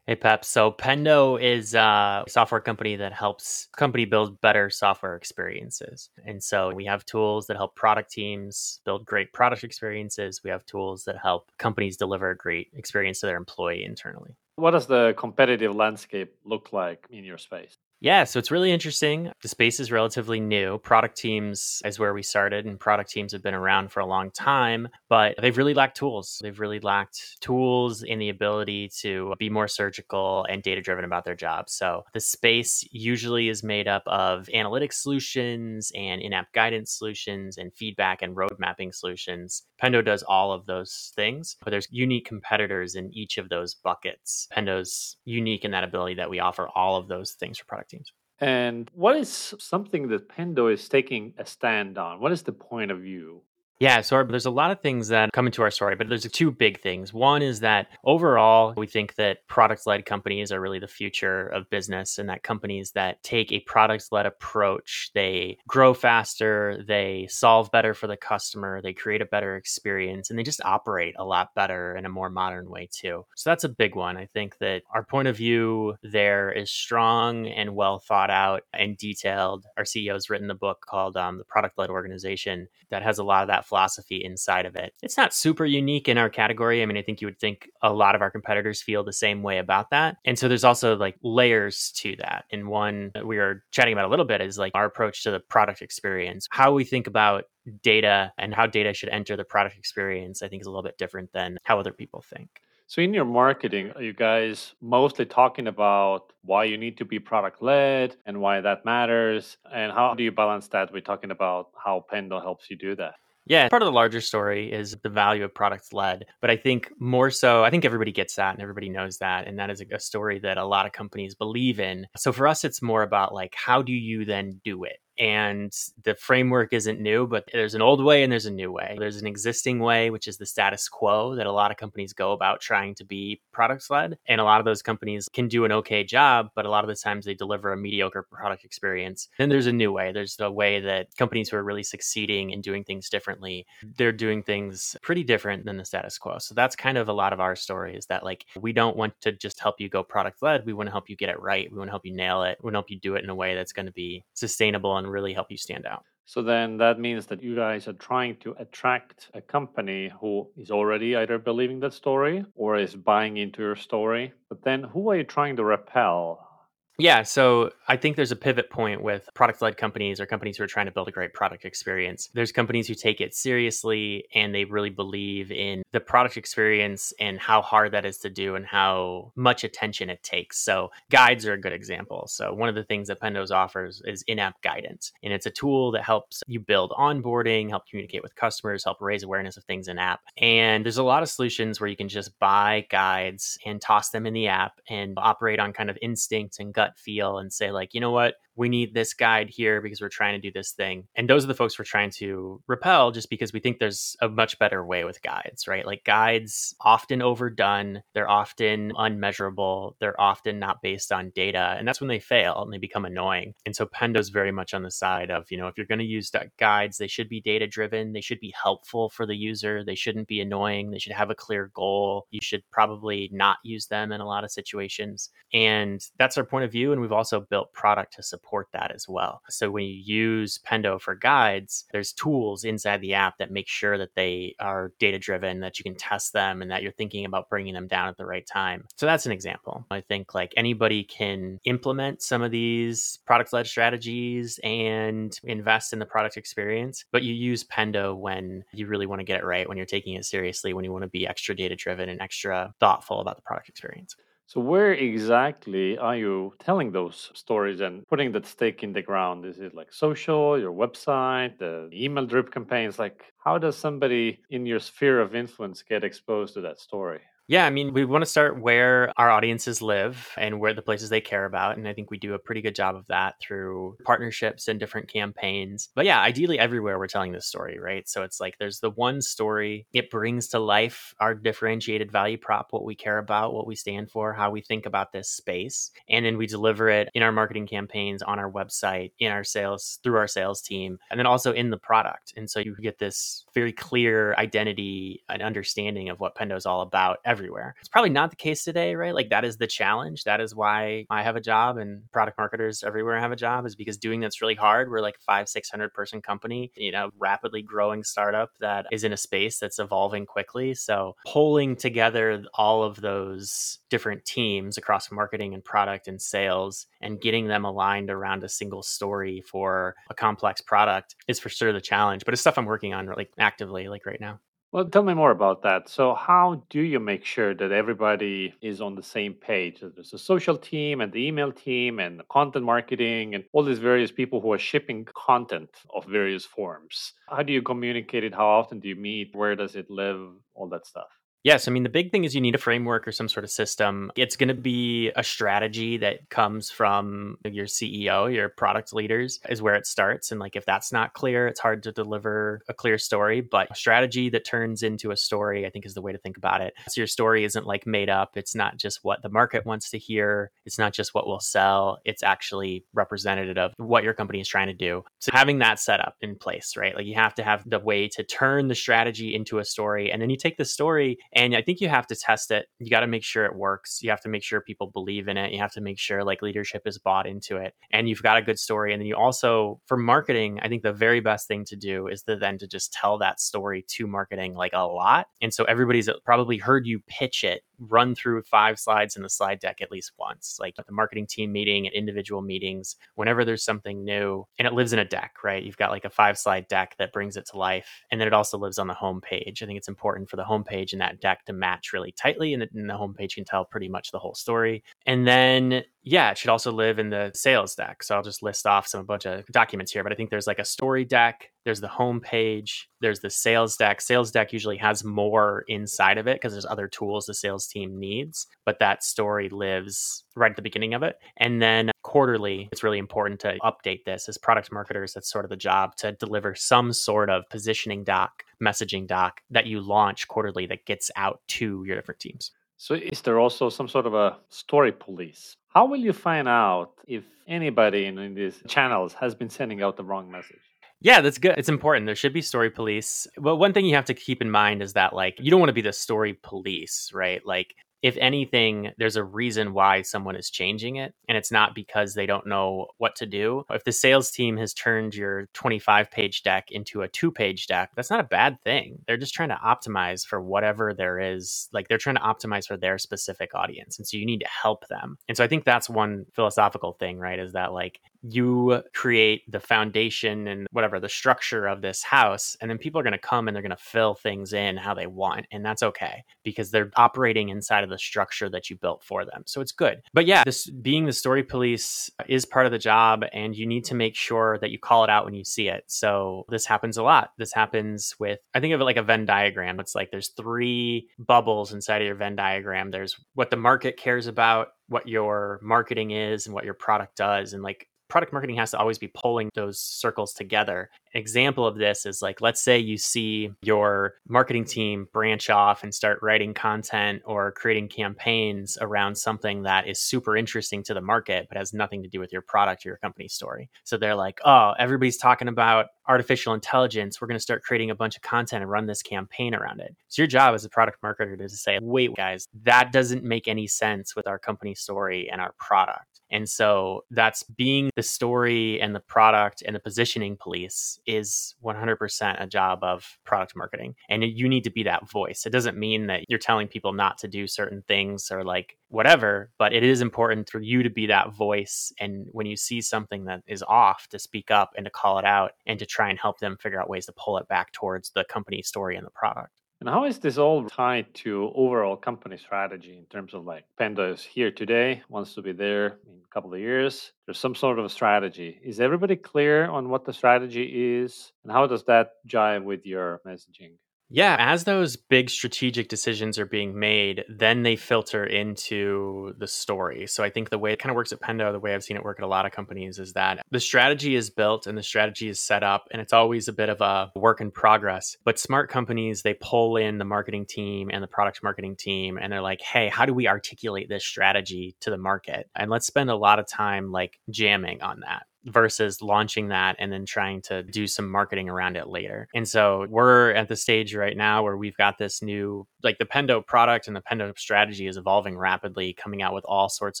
Hey 0.06 0.16
Pep. 0.16 0.44
So 0.44 0.70
Pendo 0.70 1.40
is 1.40 1.72
a 1.72 2.24
software 2.28 2.60
company 2.60 2.94
that 2.96 3.14
helps 3.14 3.68
company 3.74 4.04
build 4.04 4.38
better 4.42 4.68
software 4.68 5.16
experiences. 5.16 6.10
And 6.26 6.44
so 6.44 6.74
we 6.74 6.84
have 6.84 7.06
tools 7.06 7.46
that 7.46 7.56
help 7.56 7.74
product 7.74 8.12
teams 8.12 8.80
build 8.84 9.06
great 9.06 9.32
product 9.32 9.64
experiences. 9.64 10.42
We 10.44 10.50
have 10.50 10.66
tools 10.66 11.04
that 11.04 11.16
help 11.16 11.50
companies 11.58 11.96
deliver 11.96 12.28
a 12.28 12.36
great 12.36 12.68
experience 12.74 13.20
to 13.20 13.26
their 13.26 13.38
employee 13.38 13.82
internally. 13.82 14.36
What 14.56 14.72
does 14.72 14.86
the 14.86 15.14
competitive 15.16 15.74
landscape 15.74 16.34
look 16.44 16.74
like 16.74 17.06
in 17.08 17.24
your 17.24 17.38
space? 17.38 17.78
Yeah, 18.04 18.24
so 18.24 18.38
it's 18.38 18.50
really 18.50 18.70
interesting. 18.70 19.32
The 19.40 19.48
space 19.48 19.80
is 19.80 19.90
relatively 19.90 20.38
new. 20.38 20.76
Product 20.76 21.16
teams 21.16 21.80
is 21.86 21.98
where 21.98 22.12
we 22.12 22.22
started, 22.22 22.66
and 22.66 22.78
product 22.78 23.10
teams 23.10 23.32
have 23.32 23.42
been 23.42 23.54
around 23.54 23.92
for 23.92 24.00
a 24.00 24.06
long 24.06 24.30
time, 24.30 24.88
but 25.08 25.36
they've 25.40 25.56
really 25.56 25.72
lacked 25.72 25.96
tools. 25.96 26.38
They've 26.42 26.60
really 26.60 26.80
lacked 26.80 27.38
tools 27.40 28.02
in 28.02 28.18
the 28.18 28.28
ability 28.28 28.90
to 29.00 29.32
be 29.38 29.48
more 29.48 29.68
surgical 29.68 30.44
and 30.50 30.62
data 30.62 30.82
driven 30.82 31.06
about 31.06 31.24
their 31.24 31.34
jobs. 31.34 31.72
So 31.72 32.02
the 32.12 32.20
space 32.20 32.86
usually 32.92 33.48
is 33.48 33.62
made 33.62 33.88
up 33.88 34.02
of 34.04 34.50
analytics 34.54 35.00
solutions 35.00 35.90
and 35.94 36.20
in 36.20 36.34
app 36.34 36.52
guidance 36.52 36.92
solutions 36.92 37.56
and 37.56 37.72
feedback 37.72 38.20
and 38.20 38.36
road 38.36 38.56
mapping 38.58 38.92
solutions. 38.92 39.62
Pendo 39.82 40.04
does 40.04 40.22
all 40.24 40.52
of 40.52 40.66
those 40.66 41.10
things, 41.16 41.56
but 41.64 41.70
there's 41.70 41.88
unique 41.90 42.26
competitors 42.26 42.96
in 42.96 43.10
each 43.14 43.38
of 43.38 43.48
those 43.48 43.72
buckets. 43.72 44.46
Pendo's 44.54 45.16
unique 45.24 45.64
in 45.64 45.70
that 45.70 45.84
ability 45.84 46.16
that 46.16 46.28
we 46.28 46.38
offer 46.38 46.68
all 46.74 46.96
of 46.96 47.08
those 47.08 47.32
things 47.32 47.56
for 47.56 47.64
product 47.64 47.93
teams. 47.94 48.12
And 48.40 48.90
what 48.94 49.16
is 49.16 49.54
something 49.58 50.08
that 50.08 50.28
Pendo 50.28 50.72
is 50.72 50.88
taking 50.88 51.34
a 51.38 51.46
stand 51.46 51.98
on? 51.98 52.20
What 52.20 52.32
is 52.32 52.42
the 52.42 52.52
point 52.52 52.90
of 52.90 53.00
view? 53.00 53.42
Yeah, 53.80 54.02
so 54.02 54.22
there's 54.22 54.46
a 54.46 54.50
lot 54.50 54.70
of 54.70 54.80
things 54.80 55.08
that 55.08 55.32
come 55.32 55.46
into 55.46 55.62
our 55.62 55.70
story, 55.70 55.96
but 55.96 56.08
there's 56.08 56.26
two 56.30 56.52
big 56.52 56.80
things. 56.80 57.12
One 57.12 57.42
is 57.42 57.60
that 57.60 57.88
overall, 58.04 58.72
we 58.76 58.86
think 58.86 59.16
that 59.16 59.46
product 59.48 59.86
led 59.86 60.06
companies 60.06 60.52
are 60.52 60.60
really 60.60 60.78
the 60.78 60.86
future 60.86 61.48
of 61.48 61.68
business, 61.70 62.18
and 62.18 62.28
that 62.28 62.42
companies 62.42 62.92
that 62.92 63.22
take 63.22 63.50
a 63.50 63.60
product 63.60 64.08
led 64.12 64.26
approach, 64.26 65.10
they 65.14 65.58
grow 65.66 65.92
faster, 65.92 66.82
they 66.86 67.26
solve 67.28 67.70
better 67.72 67.94
for 67.94 68.06
the 68.06 68.16
customer, 68.16 68.80
they 68.80 68.92
create 68.92 69.22
a 69.22 69.26
better 69.26 69.56
experience, 69.56 70.30
and 70.30 70.38
they 70.38 70.44
just 70.44 70.64
operate 70.64 71.14
a 71.18 71.24
lot 71.24 71.54
better 71.56 71.96
in 71.96 72.06
a 72.06 72.10
more 72.10 72.30
modern 72.30 72.70
way, 72.70 72.88
too. 72.92 73.26
So 73.34 73.50
that's 73.50 73.64
a 73.64 73.68
big 73.68 73.96
one. 73.96 74.16
I 74.16 74.26
think 74.26 74.58
that 74.58 74.82
our 74.92 75.04
point 75.04 75.26
of 75.28 75.36
view 75.36 75.96
there 76.02 76.52
is 76.52 76.70
strong 76.70 77.48
and 77.48 77.74
well 77.74 77.98
thought 77.98 78.30
out 78.30 78.62
and 78.72 78.96
detailed. 78.96 79.66
Our 79.76 79.84
CEO's 79.84 80.30
written 80.30 80.46
the 80.46 80.54
book 80.54 80.84
called 80.88 81.16
um, 81.16 81.38
The 81.38 81.44
Product 81.44 81.76
Led 81.76 81.90
Organization 81.90 82.68
that 82.90 83.02
has 83.02 83.18
a 83.18 83.24
lot 83.24 83.42
of 83.42 83.48
that 83.48 83.63
philosophy 83.66 84.22
inside 84.24 84.66
of 84.66 84.76
it. 84.76 84.92
It's 85.02 85.16
not 85.16 85.34
super 85.34 85.64
unique 85.64 86.08
in 86.08 86.18
our 86.18 86.28
category. 86.28 86.82
I 86.82 86.86
mean, 86.86 86.96
I 86.96 87.02
think 87.02 87.20
you 87.20 87.26
would 87.26 87.38
think 87.38 87.68
a 87.82 87.92
lot 87.92 88.14
of 88.14 88.22
our 88.22 88.30
competitors 88.30 88.82
feel 88.82 89.04
the 89.04 89.12
same 89.12 89.42
way 89.42 89.58
about 89.58 89.90
that. 89.90 90.16
And 90.24 90.38
so 90.38 90.48
there's 90.48 90.64
also 90.64 90.96
like 90.96 91.16
layers 91.22 91.92
to 91.96 92.16
that. 92.16 92.44
And 92.50 92.68
one 92.68 93.10
that 93.14 93.26
we 93.26 93.38
are 93.38 93.64
chatting 93.70 93.92
about 93.92 94.06
a 94.06 94.08
little 94.08 94.24
bit 94.24 94.40
is 94.40 94.58
like 94.58 94.72
our 94.74 94.84
approach 94.84 95.22
to 95.24 95.30
the 95.30 95.40
product 95.40 95.82
experience, 95.82 96.46
how 96.50 96.72
we 96.72 96.84
think 96.84 97.06
about 97.06 97.44
data 97.82 98.32
and 98.38 98.54
how 98.54 98.66
data 98.66 98.92
should 98.92 99.08
enter 99.08 99.36
the 99.36 99.44
product 99.44 99.76
experience, 99.78 100.42
I 100.42 100.48
think 100.48 100.62
is 100.62 100.66
a 100.66 100.70
little 100.70 100.82
bit 100.82 100.98
different 100.98 101.32
than 101.32 101.58
how 101.64 101.78
other 101.78 101.92
people 101.92 102.22
think. 102.22 102.48
So, 102.86 103.00
in 103.00 103.14
your 103.14 103.24
marketing, 103.24 103.92
are 103.96 104.02
you 104.02 104.12
guys 104.12 104.74
mostly 104.82 105.24
talking 105.24 105.68
about 105.68 106.34
why 106.42 106.64
you 106.64 106.76
need 106.76 106.98
to 106.98 107.04
be 107.06 107.18
product 107.18 107.62
led 107.62 108.16
and 108.26 108.40
why 108.42 108.60
that 108.60 108.84
matters? 108.84 109.56
And 109.72 109.90
how 109.90 110.12
do 110.14 110.22
you 110.22 110.30
balance 110.30 110.68
that 110.68 110.92
with 110.92 111.04
talking 111.04 111.30
about 111.30 111.70
how 111.82 112.04
Pendo 112.12 112.42
helps 112.42 112.68
you 112.68 112.76
do 112.76 112.94
that? 112.96 113.14
Yeah, 113.46 113.68
part 113.68 113.82
of 113.82 113.86
the 113.86 113.92
larger 113.92 114.22
story 114.22 114.72
is 114.72 114.96
the 115.02 115.10
value 115.10 115.44
of 115.44 115.54
products 115.54 115.92
led. 115.92 116.24
But 116.40 116.50
I 116.50 116.56
think 116.56 116.90
more 116.98 117.30
so, 117.30 117.62
I 117.62 117.70
think 117.70 117.84
everybody 117.84 118.10
gets 118.10 118.36
that 118.36 118.54
and 118.54 118.62
everybody 118.62 118.88
knows 118.88 119.18
that. 119.18 119.46
And 119.46 119.58
that 119.58 119.70
is 119.70 119.82
a 119.82 119.98
story 119.98 120.38
that 120.40 120.56
a 120.56 120.64
lot 120.64 120.86
of 120.86 120.92
companies 120.92 121.34
believe 121.34 121.78
in. 121.78 122.06
So 122.16 122.32
for 122.32 122.46
us, 122.46 122.64
it's 122.64 122.80
more 122.80 123.02
about 123.02 123.34
like, 123.34 123.54
how 123.54 123.82
do 123.82 123.92
you 123.92 124.24
then 124.24 124.60
do 124.64 124.84
it? 124.84 124.96
And 125.18 125.72
the 126.02 126.14
framework 126.14 126.72
isn't 126.72 127.00
new, 127.00 127.26
but 127.26 127.48
there's 127.52 127.74
an 127.74 127.82
old 127.82 128.02
way 128.02 128.22
and 128.22 128.32
there's 128.32 128.46
a 128.46 128.50
new 128.50 128.72
way. 128.72 128.96
There's 128.98 129.20
an 129.20 129.26
existing 129.26 129.80
way, 129.80 130.10
which 130.10 130.28
is 130.28 130.36
the 130.36 130.46
status 130.46 130.88
quo 130.88 131.34
that 131.36 131.46
a 131.46 131.52
lot 131.52 131.70
of 131.70 131.76
companies 131.76 132.12
go 132.12 132.32
about 132.32 132.60
trying 132.60 132.94
to 132.96 133.04
be 133.04 133.40
product 133.52 133.90
led. 133.90 134.18
And 134.26 134.40
a 134.40 134.44
lot 134.44 134.60
of 134.60 134.64
those 134.64 134.82
companies 134.82 135.28
can 135.32 135.48
do 135.48 135.64
an 135.64 135.72
okay 135.72 136.04
job, 136.04 136.50
but 136.54 136.66
a 136.66 136.70
lot 136.70 136.84
of 136.84 136.88
the 136.88 136.96
times 136.96 137.24
they 137.24 137.34
deliver 137.34 137.72
a 137.72 137.76
mediocre 137.76 138.22
product 138.22 138.64
experience. 138.64 139.28
Then 139.38 139.48
there's 139.48 139.66
a 139.66 139.72
new 139.72 139.92
way. 139.92 140.12
There's 140.12 140.36
the 140.36 140.50
way 140.50 140.80
that 140.80 141.14
companies 141.16 141.48
who 141.48 141.56
are 141.56 141.64
really 141.64 141.82
succeeding 141.82 142.52
and 142.52 142.62
doing 142.62 142.84
things 142.84 143.08
differently, 143.08 143.66
they're 143.96 144.12
doing 144.12 144.42
things 144.42 144.96
pretty 145.02 145.22
different 145.22 145.64
than 145.64 145.76
the 145.76 145.84
status 145.84 146.18
quo. 146.18 146.38
So 146.38 146.54
that's 146.54 146.76
kind 146.76 146.98
of 146.98 147.08
a 147.08 147.12
lot 147.12 147.32
of 147.32 147.40
our 147.40 147.56
story 147.56 147.96
is 147.96 148.06
that 148.06 148.24
like 148.24 148.44
we 148.60 148.72
don't 148.72 148.96
want 148.96 149.20
to 149.20 149.32
just 149.32 149.60
help 149.60 149.80
you 149.80 149.88
go 149.88 150.02
product 150.02 150.42
led. 150.42 150.66
We 150.66 150.72
want 150.72 150.88
to 150.88 150.92
help 150.92 151.08
you 151.08 151.16
get 151.16 151.28
it 151.28 151.40
right. 151.40 151.70
We 151.70 151.78
want 151.78 151.88
to 151.88 151.92
help 151.92 152.06
you 152.06 152.14
nail 152.14 152.42
it. 152.42 152.58
We 152.60 152.68
want 152.68 152.74
to 152.74 152.78
help 152.78 152.90
you 152.90 152.98
do 152.98 153.14
it 153.14 153.24
in 153.24 153.30
a 153.30 153.34
way 153.34 153.54
that's 153.54 153.72
going 153.72 153.86
to 153.86 153.92
be 153.92 154.24
sustainable 154.34 154.96
and 154.96 155.03
and 155.04 155.12
really 155.12 155.32
help 155.32 155.50
you 155.50 155.56
stand 155.56 155.86
out. 155.86 156.02
So 156.26 156.42
then 156.42 156.78
that 156.78 156.98
means 156.98 157.26
that 157.26 157.42
you 157.42 157.54
guys 157.54 157.86
are 157.86 157.92
trying 157.92 158.36
to 158.36 158.54
attract 158.58 159.28
a 159.34 159.42
company 159.42 160.10
who 160.20 160.50
is 160.56 160.70
already 160.70 161.14
either 161.16 161.38
believing 161.38 161.80
that 161.80 161.92
story 161.92 162.44
or 162.54 162.78
is 162.78 162.96
buying 162.96 163.36
into 163.36 163.60
your 163.62 163.76
story. 163.76 164.32
But 164.48 164.62
then 164.62 164.82
who 164.84 165.10
are 165.10 165.16
you 165.16 165.24
trying 165.24 165.56
to 165.56 165.64
repel? 165.64 166.53
Yeah, 166.98 167.24
so 167.24 167.72
I 167.88 167.96
think 167.96 168.14
there's 168.14 168.30
a 168.30 168.36
pivot 168.36 168.70
point 168.70 169.02
with 169.02 169.28
product 169.34 169.60
led 169.60 169.76
companies 169.76 170.20
or 170.20 170.26
companies 170.26 170.56
who 170.56 170.62
are 170.62 170.68
trying 170.68 170.86
to 170.86 170.92
build 170.92 171.08
a 171.08 171.10
great 171.10 171.34
product 171.34 171.64
experience. 171.64 172.28
There's 172.34 172.52
companies 172.52 172.86
who 172.86 172.94
take 172.94 173.20
it 173.20 173.34
seriously 173.34 174.26
and 174.32 174.54
they 174.54 174.64
really 174.64 174.90
believe 174.90 175.50
in 175.50 175.82
the 175.90 175.98
product 175.98 176.36
experience 176.36 177.12
and 177.18 177.40
how 177.40 177.62
hard 177.62 177.90
that 177.92 178.04
is 178.04 178.18
to 178.18 178.30
do 178.30 178.54
and 178.54 178.64
how 178.64 179.32
much 179.34 179.64
attention 179.64 180.08
it 180.08 180.22
takes. 180.22 180.58
So, 180.58 180.92
guides 181.10 181.46
are 181.46 181.54
a 181.54 181.60
good 181.60 181.72
example. 181.72 182.28
So, 182.28 182.54
one 182.54 182.68
of 182.68 182.76
the 182.76 182.84
things 182.84 183.08
that 183.08 183.20
Pendo's 183.20 183.50
offers 183.50 184.00
is 184.04 184.22
in 184.28 184.38
app 184.38 184.62
guidance, 184.62 185.12
and 185.24 185.32
it's 185.32 185.46
a 185.46 185.50
tool 185.50 185.90
that 185.92 186.04
helps 186.04 186.44
you 186.46 186.60
build 186.60 186.92
onboarding, 186.92 187.70
help 187.70 187.88
communicate 187.88 188.22
with 188.22 188.36
customers, 188.36 188.84
help 188.84 189.00
raise 189.00 189.24
awareness 189.24 189.56
of 189.56 189.64
things 189.64 189.88
in 189.88 189.98
app. 189.98 190.20
And 190.38 190.84
there's 190.84 190.98
a 190.98 191.02
lot 191.02 191.24
of 191.24 191.28
solutions 191.28 191.80
where 191.80 191.90
you 191.90 191.96
can 191.96 192.08
just 192.08 192.38
buy 192.38 192.86
guides 192.88 193.58
and 193.66 193.80
toss 193.80 194.10
them 194.10 194.26
in 194.26 194.34
the 194.34 194.46
app 194.46 194.80
and 194.88 195.14
operate 195.16 195.58
on 195.58 195.72
kind 195.72 195.90
of 195.90 195.98
instinct 196.00 196.60
and 196.60 196.72
gut 196.72 196.83
gut 196.84 196.98
feel 196.98 197.38
and 197.38 197.52
say 197.52 197.70
like 197.70 197.94
you 197.94 198.00
know 198.00 198.10
what 198.10 198.34
we 198.56 198.68
need 198.68 198.94
this 198.94 199.14
guide 199.14 199.50
here 199.50 199.80
because 199.80 200.00
we're 200.00 200.08
trying 200.08 200.34
to 200.34 200.40
do 200.40 200.52
this 200.52 200.72
thing. 200.72 201.04
And 201.16 201.28
those 201.28 201.44
are 201.44 201.48
the 201.48 201.54
folks 201.54 201.78
we're 201.78 201.84
trying 201.84 202.10
to 202.12 202.62
repel 202.66 203.10
just 203.10 203.30
because 203.30 203.52
we 203.52 203.60
think 203.60 203.78
there's 203.78 204.16
a 204.20 204.28
much 204.28 204.58
better 204.58 204.84
way 204.84 205.04
with 205.04 205.22
guides, 205.22 205.66
right? 205.66 205.84
Like 205.84 206.04
guides 206.04 206.74
often 206.80 207.22
overdone, 207.22 208.02
they're 208.14 208.30
often 208.30 208.92
unmeasurable, 208.96 209.96
they're 210.00 210.20
often 210.20 210.58
not 210.58 210.82
based 210.82 211.12
on 211.12 211.32
data. 211.34 211.74
And 211.78 211.86
that's 211.86 212.00
when 212.00 212.08
they 212.08 212.20
fail 212.20 212.62
and 212.62 212.72
they 212.72 212.78
become 212.78 213.04
annoying. 213.04 213.54
And 213.66 213.74
so 213.74 213.86
Pendo's 213.86 214.28
very 214.28 214.52
much 214.52 214.72
on 214.72 214.82
the 214.82 214.90
side 214.90 215.30
of, 215.30 215.50
you 215.50 215.58
know, 215.58 215.66
if 215.66 215.76
you're 215.76 215.86
going 215.86 215.98
to 215.98 216.04
use 216.04 216.30
guides, 216.58 216.98
they 216.98 217.08
should 217.08 217.28
be 217.28 217.40
data 217.40 217.66
driven, 217.66 218.12
they 218.12 218.20
should 218.20 218.40
be 218.40 218.54
helpful 218.60 219.10
for 219.10 219.26
the 219.26 219.36
user, 219.36 219.84
they 219.84 219.94
shouldn't 219.94 220.28
be 220.28 220.40
annoying, 220.40 220.90
they 220.90 220.98
should 220.98 221.12
have 221.12 221.30
a 221.30 221.34
clear 221.34 221.70
goal. 221.74 222.26
You 222.30 222.40
should 222.42 222.62
probably 222.70 223.30
not 223.32 223.58
use 223.64 223.86
them 223.86 224.12
in 224.12 224.20
a 224.20 224.26
lot 224.26 224.44
of 224.44 224.50
situations. 224.50 225.30
And 225.52 226.00
that's 226.18 226.38
our 226.38 226.44
point 226.44 226.64
of 226.64 226.72
view. 226.72 226.92
And 226.92 227.00
we've 227.00 227.12
also 227.12 227.40
built 227.40 227.72
product 227.72 228.14
to 228.14 228.22
support 228.22 228.43
support 228.44 228.68
that 228.72 228.92
as 228.94 229.08
well. 229.08 229.42
So 229.48 229.70
when 229.70 229.84
you 229.84 229.94
use 229.94 230.58
Pendo 230.58 231.00
for 231.00 231.14
guides, 231.14 231.86
there's 231.92 232.12
tools 232.12 232.64
inside 232.64 233.00
the 233.00 233.14
app 233.14 233.38
that 233.38 233.50
make 233.50 233.68
sure 233.68 233.96
that 233.96 234.14
they 234.14 234.54
are 234.60 234.92
data 234.98 235.18
driven, 235.18 235.60
that 235.60 235.78
you 235.78 235.82
can 235.82 235.94
test 235.94 236.32
them 236.32 236.60
and 236.60 236.70
that 236.70 236.82
you're 236.82 236.92
thinking 236.92 237.24
about 237.24 237.48
bringing 237.48 237.74
them 237.74 237.86
down 237.86 238.08
at 238.08 238.16
the 238.16 238.26
right 238.26 238.46
time. 238.46 238.84
So 238.96 239.06
that's 239.06 239.26
an 239.26 239.32
example. 239.32 239.86
I 239.90 240.02
think 240.02 240.34
like 240.34 240.52
anybody 240.56 241.04
can 241.04 241.58
implement 241.64 242.22
some 242.22 242.42
of 242.42 242.50
these 242.50 243.18
product 243.26 243.52
led 243.52 243.66
strategies 243.66 244.60
and 244.62 245.38
invest 245.44 245.92
in 245.92 245.98
the 245.98 246.06
product 246.06 246.36
experience, 246.36 247.04
but 247.10 247.22
you 247.22 247.34
use 247.34 247.64
Pendo 247.64 248.16
when 248.16 248.64
you 248.72 248.86
really 248.86 249.06
want 249.06 249.20
to 249.20 249.24
get 249.24 249.40
it 249.40 249.44
right, 249.44 249.68
when 249.68 249.76
you're 249.76 249.86
taking 249.86 250.14
it 250.14 250.24
seriously, 250.24 250.74
when 250.74 250.84
you 250.84 250.92
want 250.92 251.02
to 251.02 251.08
be 251.08 251.26
extra 251.26 251.56
data 251.56 251.76
driven 251.76 252.08
and 252.08 252.20
extra 252.20 252.74
thoughtful 252.78 253.20
about 253.20 253.36
the 253.36 253.42
product 253.42 253.68
experience. 253.68 254.16
So, 254.46 254.58
where 254.60 254.92
exactly 254.94 255.98
are 255.98 256.16
you 256.16 256.54
telling 256.58 256.92
those 256.92 257.30
stories 257.34 257.80
and 257.82 258.06
putting 258.08 258.32
that 258.32 258.46
stake 258.46 258.82
in 258.82 258.94
the 258.94 259.02
ground? 259.02 259.44
Is 259.44 259.60
it 259.60 259.74
like 259.74 259.92
social, 259.92 260.58
your 260.58 260.72
website, 260.72 261.58
the 261.58 261.90
email 261.92 262.24
drip 262.24 262.50
campaigns? 262.50 262.98
Like, 262.98 263.34
how 263.44 263.58
does 263.58 263.76
somebody 263.76 264.40
in 264.48 264.64
your 264.64 264.80
sphere 264.80 265.20
of 265.20 265.34
influence 265.34 265.82
get 265.82 266.04
exposed 266.04 266.54
to 266.54 266.62
that 266.62 266.78
story? 266.80 267.20
Yeah, 267.46 267.66
I 267.66 267.70
mean, 267.70 267.92
we 267.92 268.06
want 268.06 268.22
to 268.22 268.30
start 268.30 268.58
where 268.58 269.12
our 269.18 269.30
audiences 269.30 269.82
live 269.82 270.30
and 270.38 270.60
where 270.60 270.72
the 270.72 270.80
places 270.80 271.10
they 271.10 271.20
care 271.20 271.44
about. 271.44 271.76
And 271.76 271.86
I 271.86 271.92
think 271.92 272.10
we 272.10 272.16
do 272.16 272.32
a 272.32 272.38
pretty 272.38 272.62
good 272.62 272.74
job 272.74 272.96
of 272.96 273.06
that 273.08 273.34
through 273.38 273.98
partnerships 274.04 274.66
and 274.66 274.80
different 274.80 275.08
campaigns. 275.12 275.90
But 275.94 276.06
yeah, 276.06 276.22
ideally, 276.22 276.58
everywhere 276.58 276.98
we're 276.98 277.06
telling 277.06 277.32
this 277.32 277.46
story, 277.46 277.78
right? 277.78 278.08
So 278.08 278.22
it's 278.22 278.40
like 278.40 278.56
there's 278.58 278.80
the 278.80 278.88
one 278.90 279.20
story, 279.20 279.86
it 279.92 280.10
brings 280.10 280.48
to 280.48 280.58
life 280.58 281.14
our 281.20 281.34
differentiated 281.34 282.10
value 282.10 282.38
prop, 282.38 282.68
what 282.70 282.84
we 282.84 282.94
care 282.94 283.18
about, 283.18 283.52
what 283.52 283.66
we 283.66 283.76
stand 283.76 284.10
for, 284.10 284.32
how 284.32 284.50
we 284.50 284.62
think 284.62 284.86
about 284.86 285.12
this 285.12 285.28
space. 285.28 285.90
And 286.08 286.24
then 286.24 286.38
we 286.38 286.46
deliver 286.46 286.88
it 286.88 287.10
in 287.12 287.22
our 287.22 287.32
marketing 287.32 287.66
campaigns, 287.66 288.22
on 288.22 288.38
our 288.38 288.50
website, 288.50 289.12
in 289.18 289.30
our 289.30 289.44
sales, 289.44 289.98
through 290.02 290.16
our 290.16 290.28
sales 290.28 290.62
team, 290.62 290.98
and 291.10 291.18
then 291.20 291.26
also 291.26 291.52
in 291.52 291.68
the 291.68 291.76
product. 291.76 292.32
And 292.38 292.48
so 292.48 292.60
you 292.60 292.74
get 292.80 292.98
this 292.98 293.44
very 293.52 293.72
clear 293.72 294.34
identity 294.36 295.22
and 295.28 295.42
understanding 295.42 296.08
of 296.08 296.20
what 296.20 296.34
Pendo 296.34 296.56
is 296.56 296.64
all 296.64 296.80
about 296.80 297.18
everywhere. 297.34 297.74
It's 297.80 297.88
probably 297.88 298.10
not 298.10 298.30
the 298.30 298.36
case 298.36 298.62
today, 298.62 298.94
right? 298.94 299.14
Like 299.14 299.30
that 299.30 299.44
is 299.44 299.56
the 299.56 299.66
challenge. 299.66 300.22
That 300.22 300.40
is 300.40 300.54
why 300.54 301.04
I 301.10 301.24
have 301.24 301.34
a 301.34 301.40
job 301.40 301.78
and 301.78 302.02
product 302.12 302.38
marketers 302.38 302.84
everywhere 302.84 303.18
have 303.18 303.32
a 303.32 303.36
job 303.36 303.66
is 303.66 303.74
because 303.74 303.96
doing 303.96 304.20
that's 304.20 304.40
really 304.40 304.54
hard. 304.54 304.88
We're 304.88 305.00
like 305.00 305.18
five, 305.18 305.48
600 305.48 305.92
person 305.92 306.22
company, 306.22 306.70
you 306.76 306.92
know, 306.92 307.10
rapidly 307.18 307.60
growing 307.60 308.04
startup 308.04 308.50
that 308.60 308.86
is 308.92 309.02
in 309.02 309.12
a 309.12 309.16
space 309.16 309.58
that's 309.58 309.80
evolving 309.80 310.26
quickly. 310.26 310.74
So 310.74 311.16
pulling 311.26 311.74
together 311.74 312.44
all 312.54 312.84
of 312.84 313.00
those 313.00 313.80
different 313.90 314.24
teams 314.24 314.78
across 314.78 315.10
marketing 315.10 315.54
and 315.54 315.64
product 315.64 316.06
and 316.06 316.22
sales 316.22 316.86
and 317.00 317.20
getting 317.20 317.48
them 317.48 317.64
aligned 317.64 318.10
around 318.10 318.44
a 318.44 318.48
single 318.48 318.82
story 318.82 319.42
for 319.50 319.96
a 320.08 320.14
complex 320.14 320.60
product 320.60 321.16
is 321.26 321.40
for 321.40 321.48
sure 321.48 321.72
the 321.72 321.80
challenge, 321.80 322.24
but 322.24 322.32
it's 322.32 322.40
stuff 322.40 322.58
I'm 322.58 322.66
working 322.66 322.94
on 322.94 323.06
like 323.06 323.32
actively 323.38 323.88
like 323.88 324.06
right 324.06 324.20
now. 324.20 324.38
Well, 324.74 324.86
tell 324.86 325.04
me 325.04 325.14
more 325.14 325.30
about 325.30 325.62
that. 325.62 325.88
So, 325.88 326.14
how 326.14 326.64
do 326.68 326.80
you 326.80 326.98
make 326.98 327.24
sure 327.24 327.54
that 327.54 327.70
everybody 327.70 328.52
is 328.60 328.80
on 328.80 328.96
the 328.96 329.04
same 329.04 329.32
page? 329.32 329.78
There's 329.80 330.12
a 330.12 330.18
social 330.18 330.58
team 330.58 331.00
and 331.00 331.12
the 331.12 331.24
email 331.24 331.52
team 331.52 332.00
and 332.00 332.18
the 332.18 332.24
content 332.24 332.64
marketing 332.64 333.36
and 333.36 333.44
all 333.52 333.62
these 333.62 333.78
various 333.78 334.10
people 334.10 334.40
who 334.40 334.52
are 334.52 334.58
shipping 334.58 335.06
content 335.14 335.70
of 335.94 336.04
various 336.06 336.44
forms. 336.44 337.12
How 337.28 337.44
do 337.44 337.52
you 337.52 337.62
communicate 337.62 338.24
it? 338.24 338.34
How 338.34 338.46
often 338.48 338.80
do 338.80 338.88
you 338.88 338.96
meet? 338.96 339.30
Where 339.32 339.54
does 339.54 339.76
it 339.76 339.88
live? 339.90 340.32
All 340.54 340.68
that 340.70 340.86
stuff. 340.88 341.23
Yes, 341.44 341.68
I 341.68 341.72
mean, 341.72 341.82
the 341.82 341.90
big 341.90 342.10
thing 342.10 342.24
is 342.24 342.34
you 342.34 342.40
need 342.40 342.54
a 342.54 342.58
framework 342.58 343.06
or 343.06 343.12
some 343.12 343.28
sort 343.28 343.44
of 343.44 343.50
system. 343.50 344.10
It's 344.16 344.34
going 344.34 344.48
to 344.48 344.54
be 344.54 345.12
a 345.14 345.22
strategy 345.22 345.98
that 345.98 346.30
comes 346.30 346.70
from 346.70 347.36
your 347.44 347.66
CEO, 347.66 348.34
your 348.34 348.48
product 348.48 348.94
leaders, 348.94 349.40
is 349.50 349.60
where 349.60 349.74
it 349.74 349.86
starts. 349.86 350.30
And 350.30 350.40
like, 350.40 350.56
if 350.56 350.64
that's 350.64 350.90
not 350.90 351.12
clear, 351.12 351.46
it's 351.46 351.60
hard 351.60 351.82
to 351.82 351.92
deliver 351.92 352.62
a 352.66 352.72
clear 352.72 352.96
story. 352.96 353.42
But 353.42 353.70
a 353.70 353.74
strategy 353.74 354.30
that 354.30 354.46
turns 354.46 354.82
into 354.82 355.10
a 355.10 355.18
story, 355.18 355.66
I 355.66 355.70
think, 355.70 355.84
is 355.84 355.92
the 355.92 356.00
way 356.00 356.12
to 356.12 356.18
think 356.18 356.38
about 356.38 356.62
it. 356.62 356.72
So 356.88 357.02
your 357.02 357.06
story 357.06 357.44
isn't 357.44 357.66
like 357.66 357.86
made 357.86 358.08
up. 358.08 358.38
It's 358.38 358.54
not 358.54 358.78
just 358.78 359.00
what 359.02 359.20
the 359.20 359.28
market 359.28 359.66
wants 359.66 359.90
to 359.90 359.98
hear. 359.98 360.50
It's 360.64 360.78
not 360.78 360.94
just 360.94 361.12
what 361.12 361.26
will 361.26 361.40
sell. 361.40 361.98
It's 362.06 362.22
actually 362.22 362.86
representative 362.94 363.58
of 363.58 363.74
what 363.76 364.02
your 364.02 364.14
company 364.14 364.40
is 364.40 364.48
trying 364.48 364.68
to 364.68 364.72
do. 364.72 365.04
So 365.18 365.30
having 365.34 365.58
that 365.58 365.78
set 365.78 366.00
up 366.00 366.14
in 366.22 366.36
place, 366.36 366.74
right? 366.74 366.96
Like, 366.96 367.04
you 367.04 367.16
have 367.16 367.34
to 367.34 367.44
have 367.44 367.68
the 367.68 367.80
way 367.80 368.08
to 368.08 368.22
turn 368.22 368.68
the 368.68 368.74
strategy 368.74 369.34
into 369.34 369.58
a 369.58 369.64
story. 369.66 370.10
And 370.10 370.22
then 370.22 370.30
you 370.30 370.38
take 370.38 370.56
the 370.56 370.64
story 370.64 371.18
and 371.34 371.54
I 371.56 371.62
think 371.62 371.80
you 371.80 371.88
have 371.88 372.06
to 372.08 372.16
test 372.16 372.50
it. 372.50 372.66
You 372.78 372.90
got 372.90 373.00
to 373.00 373.06
make 373.06 373.24
sure 373.24 373.44
it 373.44 373.54
works. 373.54 374.00
You 374.02 374.10
have 374.10 374.20
to 374.22 374.28
make 374.28 374.42
sure 374.42 374.60
people 374.60 374.88
believe 374.88 375.28
in 375.28 375.36
it. 375.36 375.52
You 375.52 375.58
have 375.58 375.72
to 375.72 375.80
make 375.80 375.98
sure 375.98 376.24
like 376.24 376.42
leadership 376.42 376.82
is 376.86 376.98
bought 376.98 377.26
into 377.26 377.56
it 377.56 377.74
and 377.92 378.08
you've 378.08 378.22
got 378.22 378.36
a 378.36 378.42
good 378.42 378.58
story. 378.58 378.92
And 378.92 379.00
then 379.00 379.06
you 379.06 379.16
also, 379.16 379.80
for 379.86 379.96
marketing, 379.96 380.60
I 380.62 380.68
think 380.68 380.82
the 380.82 380.92
very 380.92 381.20
best 381.20 381.48
thing 381.48 381.64
to 381.66 381.76
do 381.76 382.06
is 382.06 382.22
to 382.22 382.36
then 382.36 382.58
to 382.58 382.66
just 382.66 382.92
tell 382.92 383.18
that 383.18 383.40
story 383.40 383.84
to 383.88 384.06
marketing 384.06 384.54
like 384.54 384.72
a 384.74 384.86
lot. 384.86 385.26
And 385.42 385.52
so 385.52 385.64
everybody's 385.64 386.08
uh, 386.08 386.14
probably 386.24 386.58
heard 386.58 386.86
you 386.86 387.00
pitch 387.06 387.44
it 387.44 387.62
run 387.78 388.14
through 388.14 388.42
five 388.42 388.78
slides 388.78 389.16
in 389.16 389.22
the 389.22 389.28
slide 389.28 389.60
deck 389.60 389.80
at 389.80 389.90
least 389.90 390.12
once, 390.18 390.58
like 390.60 390.74
at 390.78 390.86
the 390.86 390.92
marketing 390.92 391.26
team 391.26 391.52
meeting, 391.52 391.86
at 391.86 391.92
individual 391.92 392.42
meetings, 392.42 392.96
whenever 393.14 393.44
there's 393.44 393.64
something 393.64 394.04
new. 394.04 394.46
And 394.58 394.66
it 394.66 394.74
lives 394.74 394.92
in 394.92 394.98
a 394.98 395.04
deck, 395.04 395.36
right? 395.42 395.62
You've 395.62 395.76
got 395.76 395.90
like 395.90 396.04
a 396.04 396.10
five 396.10 396.38
slide 396.38 396.68
deck 396.68 396.94
that 396.98 397.12
brings 397.12 397.36
it 397.36 397.46
to 397.46 397.58
life. 397.58 398.04
And 398.10 398.20
then 398.20 398.28
it 398.28 398.34
also 398.34 398.58
lives 398.58 398.78
on 398.78 398.86
the 398.86 398.94
homepage. 398.94 399.62
I 399.62 399.66
think 399.66 399.78
it's 399.78 399.88
important 399.88 400.28
for 400.28 400.36
the 400.36 400.44
homepage 400.44 400.92
and 400.92 401.00
that 401.00 401.20
deck 401.20 401.44
to 401.46 401.52
match 401.52 401.92
really 401.92 402.12
tightly. 402.12 402.52
And 402.52 402.62
the, 402.62 402.68
and 402.74 402.88
the 402.88 402.94
homepage 402.94 403.34
can 403.34 403.44
tell 403.44 403.64
pretty 403.64 403.88
much 403.88 404.10
the 404.10 404.18
whole 404.18 404.34
story. 404.34 404.82
And 405.06 405.26
then 405.26 405.84
yeah, 406.06 406.30
it 406.30 406.36
should 406.38 406.50
also 406.50 406.70
live 406.70 406.98
in 406.98 407.08
the 407.08 407.30
sales 407.34 407.74
deck. 407.74 408.02
So 408.02 408.14
I'll 408.14 408.22
just 408.22 408.42
list 408.42 408.66
off 408.66 408.86
some 408.86 409.00
a 409.00 409.04
bunch 409.04 409.24
of 409.24 409.46
documents 409.46 409.90
here, 409.90 410.02
but 410.02 410.12
I 410.12 410.14
think 410.14 410.28
there's 410.28 410.46
like 410.46 410.58
a 410.58 410.64
story 410.64 411.06
deck, 411.06 411.50
there's 411.64 411.80
the 411.80 411.88
home 411.88 412.20
page, 412.20 412.90
there's 413.00 413.20
the 413.20 413.30
sales 413.30 413.74
deck. 413.78 414.02
Sales 414.02 414.30
deck 414.30 414.52
usually 414.52 414.76
has 414.76 415.02
more 415.02 415.64
inside 415.66 416.18
of 416.18 416.26
it 416.26 416.36
because 416.36 416.52
there's 416.52 416.66
other 416.66 416.88
tools 416.88 417.24
the 417.24 417.32
sales 417.32 417.66
team 417.66 417.98
needs, 417.98 418.46
but 418.66 418.78
that 418.80 419.02
story 419.02 419.48
lives 419.48 420.24
right 420.36 420.50
at 420.50 420.56
the 420.56 420.62
beginning 420.62 420.92
of 420.92 421.02
it. 421.02 421.16
And 421.38 421.62
then 421.62 421.90
quarterly, 422.02 422.68
it's 422.70 422.82
really 422.82 422.98
important 422.98 423.40
to 423.40 423.56
update 423.62 424.04
this 424.04 424.28
as 424.28 424.36
product 424.36 424.70
marketers. 424.70 425.14
That's 425.14 425.30
sort 425.30 425.46
of 425.46 425.48
the 425.48 425.56
job 425.56 425.96
to 425.96 426.12
deliver 426.12 426.54
some 426.54 426.92
sort 426.92 427.30
of 427.30 427.44
positioning 427.50 428.04
doc, 428.04 428.44
messaging 428.62 429.06
doc 429.06 429.40
that 429.50 429.66
you 429.66 429.80
launch 429.80 430.28
quarterly 430.28 430.66
that 430.66 430.84
gets 430.84 431.10
out 431.16 431.40
to 431.48 431.82
your 431.86 431.96
different 431.96 432.20
teams. 432.20 432.50
So, 432.76 432.94
is 432.94 433.20
there 433.22 433.38
also 433.38 433.70
some 433.70 433.88
sort 433.88 434.06
of 434.06 434.14
a 434.14 434.38
story 434.48 434.92
police? 434.92 435.56
How 435.68 435.86
will 435.86 436.00
you 436.00 436.12
find 436.12 436.48
out 436.48 436.92
if 437.06 437.24
anybody 437.48 438.06
in, 438.06 438.18
in 438.18 438.34
these 438.34 438.62
channels 438.68 439.14
has 439.14 439.34
been 439.34 439.50
sending 439.50 439.82
out 439.82 439.96
the 439.96 440.04
wrong 440.04 440.30
message? 440.30 440.60
Yeah, 441.00 441.20
that's 441.20 441.38
good. 441.38 441.54
It's 441.58 441.68
important. 441.68 442.06
There 442.06 442.14
should 442.14 442.32
be 442.32 442.40
story 442.40 442.70
police. 442.70 443.26
But 443.36 443.56
one 443.56 443.72
thing 443.72 443.84
you 443.84 443.94
have 443.94 444.06
to 444.06 444.14
keep 444.14 444.40
in 444.40 444.50
mind 444.50 444.82
is 444.82 444.94
that 444.94 445.12
like 445.12 445.36
you 445.38 445.50
don't 445.50 445.60
want 445.60 445.68
to 445.68 445.74
be 445.74 445.82
the 445.82 445.92
story 445.92 446.38
police, 446.42 447.10
right? 447.12 447.44
Like 447.44 447.74
if 448.04 448.18
anything, 448.18 448.90
there's 448.98 449.16
a 449.16 449.24
reason 449.24 449.72
why 449.72 450.02
someone 450.02 450.36
is 450.36 450.50
changing 450.50 450.96
it. 450.96 451.14
And 451.26 451.38
it's 451.38 451.50
not 451.50 451.74
because 451.74 452.12
they 452.12 452.26
don't 452.26 452.46
know 452.46 452.88
what 452.98 453.16
to 453.16 453.24
do. 453.24 453.64
If 453.70 453.84
the 453.84 453.92
sales 453.92 454.30
team 454.30 454.58
has 454.58 454.74
turned 454.74 455.14
your 455.14 455.46
25 455.54 456.10
page 456.10 456.42
deck 456.42 456.70
into 456.70 457.00
a 457.00 457.08
two 457.08 457.32
page 457.32 457.66
deck, 457.66 457.92
that's 457.96 458.10
not 458.10 458.20
a 458.20 458.24
bad 458.24 458.60
thing. 458.62 458.98
They're 459.06 459.16
just 459.16 459.32
trying 459.32 459.48
to 459.48 459.54
optimize 459.54 460.26
for 460.26 460.38
whatever 460.38 460.92
there 460.92 461.18
is. 461.18 461.70
Like 461.72 461.88
they're 461.88 461.96
trying 461.96 462.16
to 462.16 462.20
optimize 462.20 462.66
for 462.66 462.76
their 462.76 462.98
specific 462.98 463.54
audience. 463.54 463.96
And 463.96 464.06
so 464.06 464.18
you 464.18 464.26
need 464.26 464.40
to 464.40 464.48
help 464.48 464.86
them. 464.88 465.16
And 465.26 465.34
so 465.34 465.42
I 465.42 465.48
think 465.48 465.64
that's 465.64 465.88
one 465.88 466.26
philosophical 466.34 466.92
thing, 466.92 467.18
right? 467.18 467.38
Is 467.38 467.54
that 467.54 467.72
like 467.72 468.00
you 468.26 468.82
create 468.94 469.42
the 469.50 469.60
foundation 469.60 470.48
and 470.48 470.66
whatever 470.70 470.98
the 470.98 471.08
structure 471.08 471.66
of 471.66 471.82
this 471.82 472.02
house 472.02 472.56
and 472.60 472.70
then 472.70 472.78
people 472.78 472.98
are 472.98 473.04
going 473.04 473.12
to 473.12 473.18
come 473.18 473.46
and 473.46 473.54
they're 473.54 473.62
going 473.62 473.70
to 473.70 473.76
fill 473.76 474.14
things 474.14 474.54
in 474.54 474.76
how 474.76 474.94
they 474.94 475.06
want 475.06 475.46
and 475.52 475.64
that's 475.64 475.82
okay 475.82 476.24
because 476.42 476.70
they're 476.70 476.90
operating 476.96 477.50
inside 477.50 477.84
of 477.84 477.90
the 477.90 477.98
structure 477.98 478.48
that 478.48 478.70
you 478.70 478.76
built 478.76 479.02
for 479.04 479.24
them. 479.24 479.42
So 479.46 479.60
it's 479.60 479.72
good. 479.72 480.00
But 480.14 480.26
yeah 480.26 480.42
this 480.44 480.70
being 480.70 481.04
the 481.04 481.12
story 481.12 481.42
police 481.42 482.10
is 482.26 482.46
part 482.46 482.64
of 482.64 482.72
the 482.72 482.78
job 482.78 483.24
and 483.32 483.54
you 483.54 483.66
need 483.66 483.84
to 483.84 483.94
make 483.94 484.16
sure 484.16 484.58
that 484.60 484.70
you 484.70 484.78
call 484.78 485.04
it 485.04 485.10
out 485.10 485.26
when 485.26 485.34
you 485.34 485.44
see 485.44 485.68
it. 485.68 485.84
So 485.86 486.46
this 486.48 486.64
happens 486.64 486.96
a 486.96 487.02
lot. 487.02 487.30
This 487.36 487.52
happens 487.52 488.14
with 488.18 488.38
i 488.54 488.60
think 488.60 488.72
of 488.72 488.80
it 488.80 488.84
like 488.84 488.96
a 488.96 489.02
venn 489.02 489.26
diagram. 489.26 489.80
It's 489.80 489.94
like 489.94 490.10
there's 490.10 490.28
three 490.28 491.08
bubbles 491.18 491.72
inside 491.72 492.00
of 492.00 492.06
your 492.06 492.16
venn 492.16 492.36
diagram. 492.36 492.90
There's 492.90 493.16
what 493.34 493.50
the 493.50 493.56
market 493.56 493.98
cares 493.98 494.26
about 494.26 494.68
what 494.88 495.08
your 495.08 495.60
marketing 495.62 496.10
is 496.10 496.46
and 496.46 496.54
what 496.54 496.64
your 496.64 496.74
product 496.74 497.16
does 497.16 497.52
and 497.52 497.62
like 497.62 497.88
product 498.14 498.32
marketing 498.32 498.54
has 498.54 498.70
to 498.70 498.78
always 498.78 498.96
be 498.96 499.08
pulling 499.08 499.50
those 499.56 499.82
circles 499.82 500.32
together. 500.32 500.88
example 501.14 501.66
of 501.66 501.76
this 501.76 502.06
is 502.06 502.22
like, 502.22 502.40
let's 502.40 502.60
say 502.60 502.78
you 502.78 502.96
see 502.96 503.50
your 503.62 504.14
marketing 504.28 504.64
team 504.64 505.08
branch 505.12 505.50
off 505.50 505.82
and 505.82 505.92
start 505.92 506.20
writing 506.22 506.54
content 506.54 507.22
or 507.24 507.50
creating 507.50 507.88
campaigns 507.88 508.78
around 508.80 509.16
something 509.16 509.62
that 509.62 509.88
is 509.88 510.00
super 510.00 510.36
interesting 510.36 510.84
to 510.84 510.94
the 510.94 511.00
market, 511.00 511.46
but 511.48 511.56
has 511.58 511.72
nothing 511.72 512.04
to 512.04 512.08
do 512.08 512.20
with 512.20 512.32
your 512.32 512.42
product 512.42 512.86
or 512.86 512.90
your 512.90 512.98
company 512.98 513.26
story. 513.26 513.68
So 513.82 513.96
they're 513.96 514.14
like, 514.14 514.40
oh, 514.44 514.74
everybody's 514.78 515.16
talking 515.16 515.48
about 515.48 515.86
artificial 516.06 516.54
intelligence. 516.54 517.20
We're 517.20 517.28
going 517.28 517.38
to 517.38 517.42
start 517.42 517.64
creating 517.64 517.90
a 517.90 517.96
bunch 517.96 518.14
of 518.14 518.22
content 518.22 518.62
and 518.62 518.70
run 518.70 518.86
this 518.86 519.02
campaign 519.02 519.56
around 519.56 519.80
it. 519.80 519.94
So 520.06 520.22
your 520.22 520.28
job 520.28 520.54
as 520.54 520.64
a 520.64 520.68
product 520.68 521.02
marketer 521.02 521.40
is 521.40 521.50
to 521.50 521.58
say, 521.58 521.78
wait, 521.82 522.14
guys, 522.14 522.46
that 522.62 522.92
doesn't 522.92 523.24
make 523.24 523.48
any 523.48 523.66
sense 523.66 524.14
with 524.14 524.28
our 524.28 524.38
company 524.38 524.76
story 524.76 525.28
and 525.30 525.40
our 525.40 525.52
product. 525.58 526.13
And 526.30 526.48
so 526.48 527.04
that's 527.10 527.42
being 527.42 527.90
the 527.96 528.02
story 528.02 528.80
and 528.80 528.94
the 528.94 529.00
product 529.00 529.62
and 529.64 529.74
the 529.74 529.80
positioning 529.80 530.36
police 530.40 530.98
is 531.06 531.54
100% 531.64 532.42
a 532.42 532.46
job 532.46 532.80
of 532.82 533.18
product 533.24 533.54
marketing. 533.56 533.94
And 534.08 534.24
you 534.24 534.48
need 534.48 534.64
to 534.64 534.70
be 534.70 534.82
that 534.84 535.08
voice. 535.10 535.44
It 535.46 535.50
doesn't 535.50 535.76
mean 535.76 536.06
that 536.06 536.24
you're 536.28 536.38
telling 536.38 536.68
people 536.68 536.92
not 536.92 537.18
to 537.18 537.28
do 537.28 537.46
certain 537.46 537.82
things 537.86 538.30
or 538.30 538.44
like 538.44 538.78
whatever, 538.88 539.50
but 539.58 539.72
it 539.72 539.82
is 539.82 540.00
important 540.00 540.48
for 540.50 540.60
you 540.60 540.82
to 540.82 540.90
be 540.90 541.06
that 541.06 541.34
voice. 541.34 541.92
And 541.98 542.26
when 542.30 542.46
you 542.46 542.56
see 542.56 542.80
something 542.80 543.24
that 543.24 543.42
is 543.46 543.62
off, 543.62 544.08
to 544.10 544.18
speak 544.18 544.50
up 544.50 544.72
and 544.76 544.84
to 544.84 544.90
call 544.90 545.18
it 545.18 545.24
out 545.24 545.52
and 545.66 545.78
to 545.78 545.86
try 545.86 546.08
and 546.08 546.18
help 546.18 546.38
them 546.38 546.56
figure 546.60 546.80
out 546.80 546.88
ways 546.88 547.06
to 547.06 547.12
pull 547.12 547.38
it 547.38 547.48
back 547.48 547.72
towards 547.72 548.10
the 548.10 548.24
company 548.24 548.62
story 548.62 548.96
and 548.96 549.06
the 549.06 549.10
product. 549.10 549.50
And 549.84 549.92
how 549.92 550.04
is 550.04 550.18
this 550.18 550.38
all 550.38 550.64
tied 550.64 551.12
to 551.24 551.52
overall 551.54 551.94
company 551.94 552.38
strategy 552.38 552.96
in 552.96 553.04
terms 553.04 553.34
of 553.34 553.44
like 553.44 553.66
Pendo 553.78 554.14
is 554.14 554.22
here 554.22 554.50
today, 554.50 555.02
wants 555.10 555.34
to 555.34 555.42
be 555.42 555.52
there 555.52 555.98
in 556.08 556.22
a 556.24 556.32
couple 556.32 556.54
of 556.54 556.58
years? 556.58 557.12
There's 557.26 557.38
some 557.38 557.54
sort 557.54 557.78
of 557.78 557.84
a 557.84 557.90
strategy. 557.90 558.58
Is 558.64 558.80
everybody 558.80 559.14
clear 559.14 559.68
on 559.68 559.90
what 559.90 560.06
the 560.06 560.14
strategy 560.14 561.02
is? 561.02 561.32
And 561.42 561.52
how 561.52 561.66
does 561.66 561.84
that 561.84 562.12
jive 562.26 562.64
with 562.64 562.86
your 562.86 563.20
messaging? 563.26 563.72
Yeah, 564.10 564.36
as 564.38 564.64
those 564.64 564.96
big 564.96 565.30
strategic 565.30 565.88
decisions 565.88 566.38
are 566.38 566.46
being 566.46 566.78
made, 566.78 567.24
then 567.28 567.62
they 567.62 567.74
filter 567.74 568.24
into 568.24 569.34
the 569.38 569.48
story. 569.48 570.06
So 570.06 570.22
I 570.22 570.30
think 570.30 570.50
the 570.50 570.58
way 570.58 570.72
it 570.72 570.78
kind 570.78 570.90
of 570.90 570.96
works 570.96 571.12
at 571.12 571.20
Pendo, 571.20 571.50
the 571.50 571.58
way 571.58 571.74
I've 571.74 571.82
seen 571.82 571.96
it 571.96 572.04
work 572.04 572.18
at 572.20 572.24
a 572.24 572.28
lot 572.28 572.44
of 572.44 572.52
companies 572.52 572.98
is 572.98 573.14
that 573.14 573.40
the 573.50 573.60
strategy 573.60 574.14
is 574.14 574.30
built 574.30 574.66
and 574.66 574.76
the 574.76 574.82
strategy 574.82 575.28
is 575.28 575.40
set 575.40 575.62
up 575.62 575.88
and 575.90 576.02
it's 576.02 576.12
always 576.12 576.48
a 576.48 576.52
bit 576.52 576.68
of 576.68 576.80
a 576.80 577.10
work 577.16 577.40
in 577.40 577.50
progress. 577.50 578.16
But 578.24 578.38
smart 578.38 578.70
companies, 578.70 579.22
they 579.22 579.34
pull 579.34 579.76
in 579.76 579.98
the 579.98 580.04
marketing 580.04 580.46
team 580.46 580.90
and 580.92 581.02
the 581.02 581.08
product 581.08 581.42
marketing 581.42 581.76
team 581.76 582.18
and 582.18 582.32
they're 582.32 582.42
like, 582.42 582.60
"Hey, 582.60 582.88
how 582.88 583.06
do 583.06 583.14
we 583.14 583.26
articulate 583.26 583.88
this 583.88 584.04
strategy 584.04 584.76
to 584.80 584.90
the 584.90 584.98
market?" 584.98 585.48
And 585.56 585.70
let's 585.70 585.86
spend 585.86 586.10
a 586.10 586.16
lot 586.16 586.38
of 586.38 586.46
time 586.46 586.92
like 586.92 587.18
jamming 587.30 587.82
on 587.82 588.00
that 588.00 588.26
versus 588.46 589.00
launching 589.00 589.48
that 589.48 589.76
and 589.78 589.92
then 589.92 590.04
trying 590.04 590.42
to 590.42 590.62
do 590.62 590.86
some 590.86 591.10
marketing 591.10 591.48
around 591.48 591.76
it 591.76 591.88
later. 591.88 592.28
And 592.34 592.46
so 592.46 592.86
we're 592.88 593.30
at 593.30 593.48
the 593.48 593.56
stage 593.56 593.94
right 593.94 594.16
now 594.16 594.42
where 594.42 594.56
we've 594.56 594.76
got 594.76 594.98
this 594.98 595.22
new, 595.22 595.66
like 595.82 595.98
the 595.98 596.04
Pendo 596.04 596.46
product 596.46 596.86
and 596.86 596.94
the 596.94 597.02
Pendo 597.02 597.36
strategy 597.38 597.86
is 597.86 597.96
evolving 597.96 598.36
rapidly, 598.36 598.92
coming 598.92 599.22
out 599.22 599.34
with 599.34 599.44
all 599.46 599.68
sorts 599.68 600.00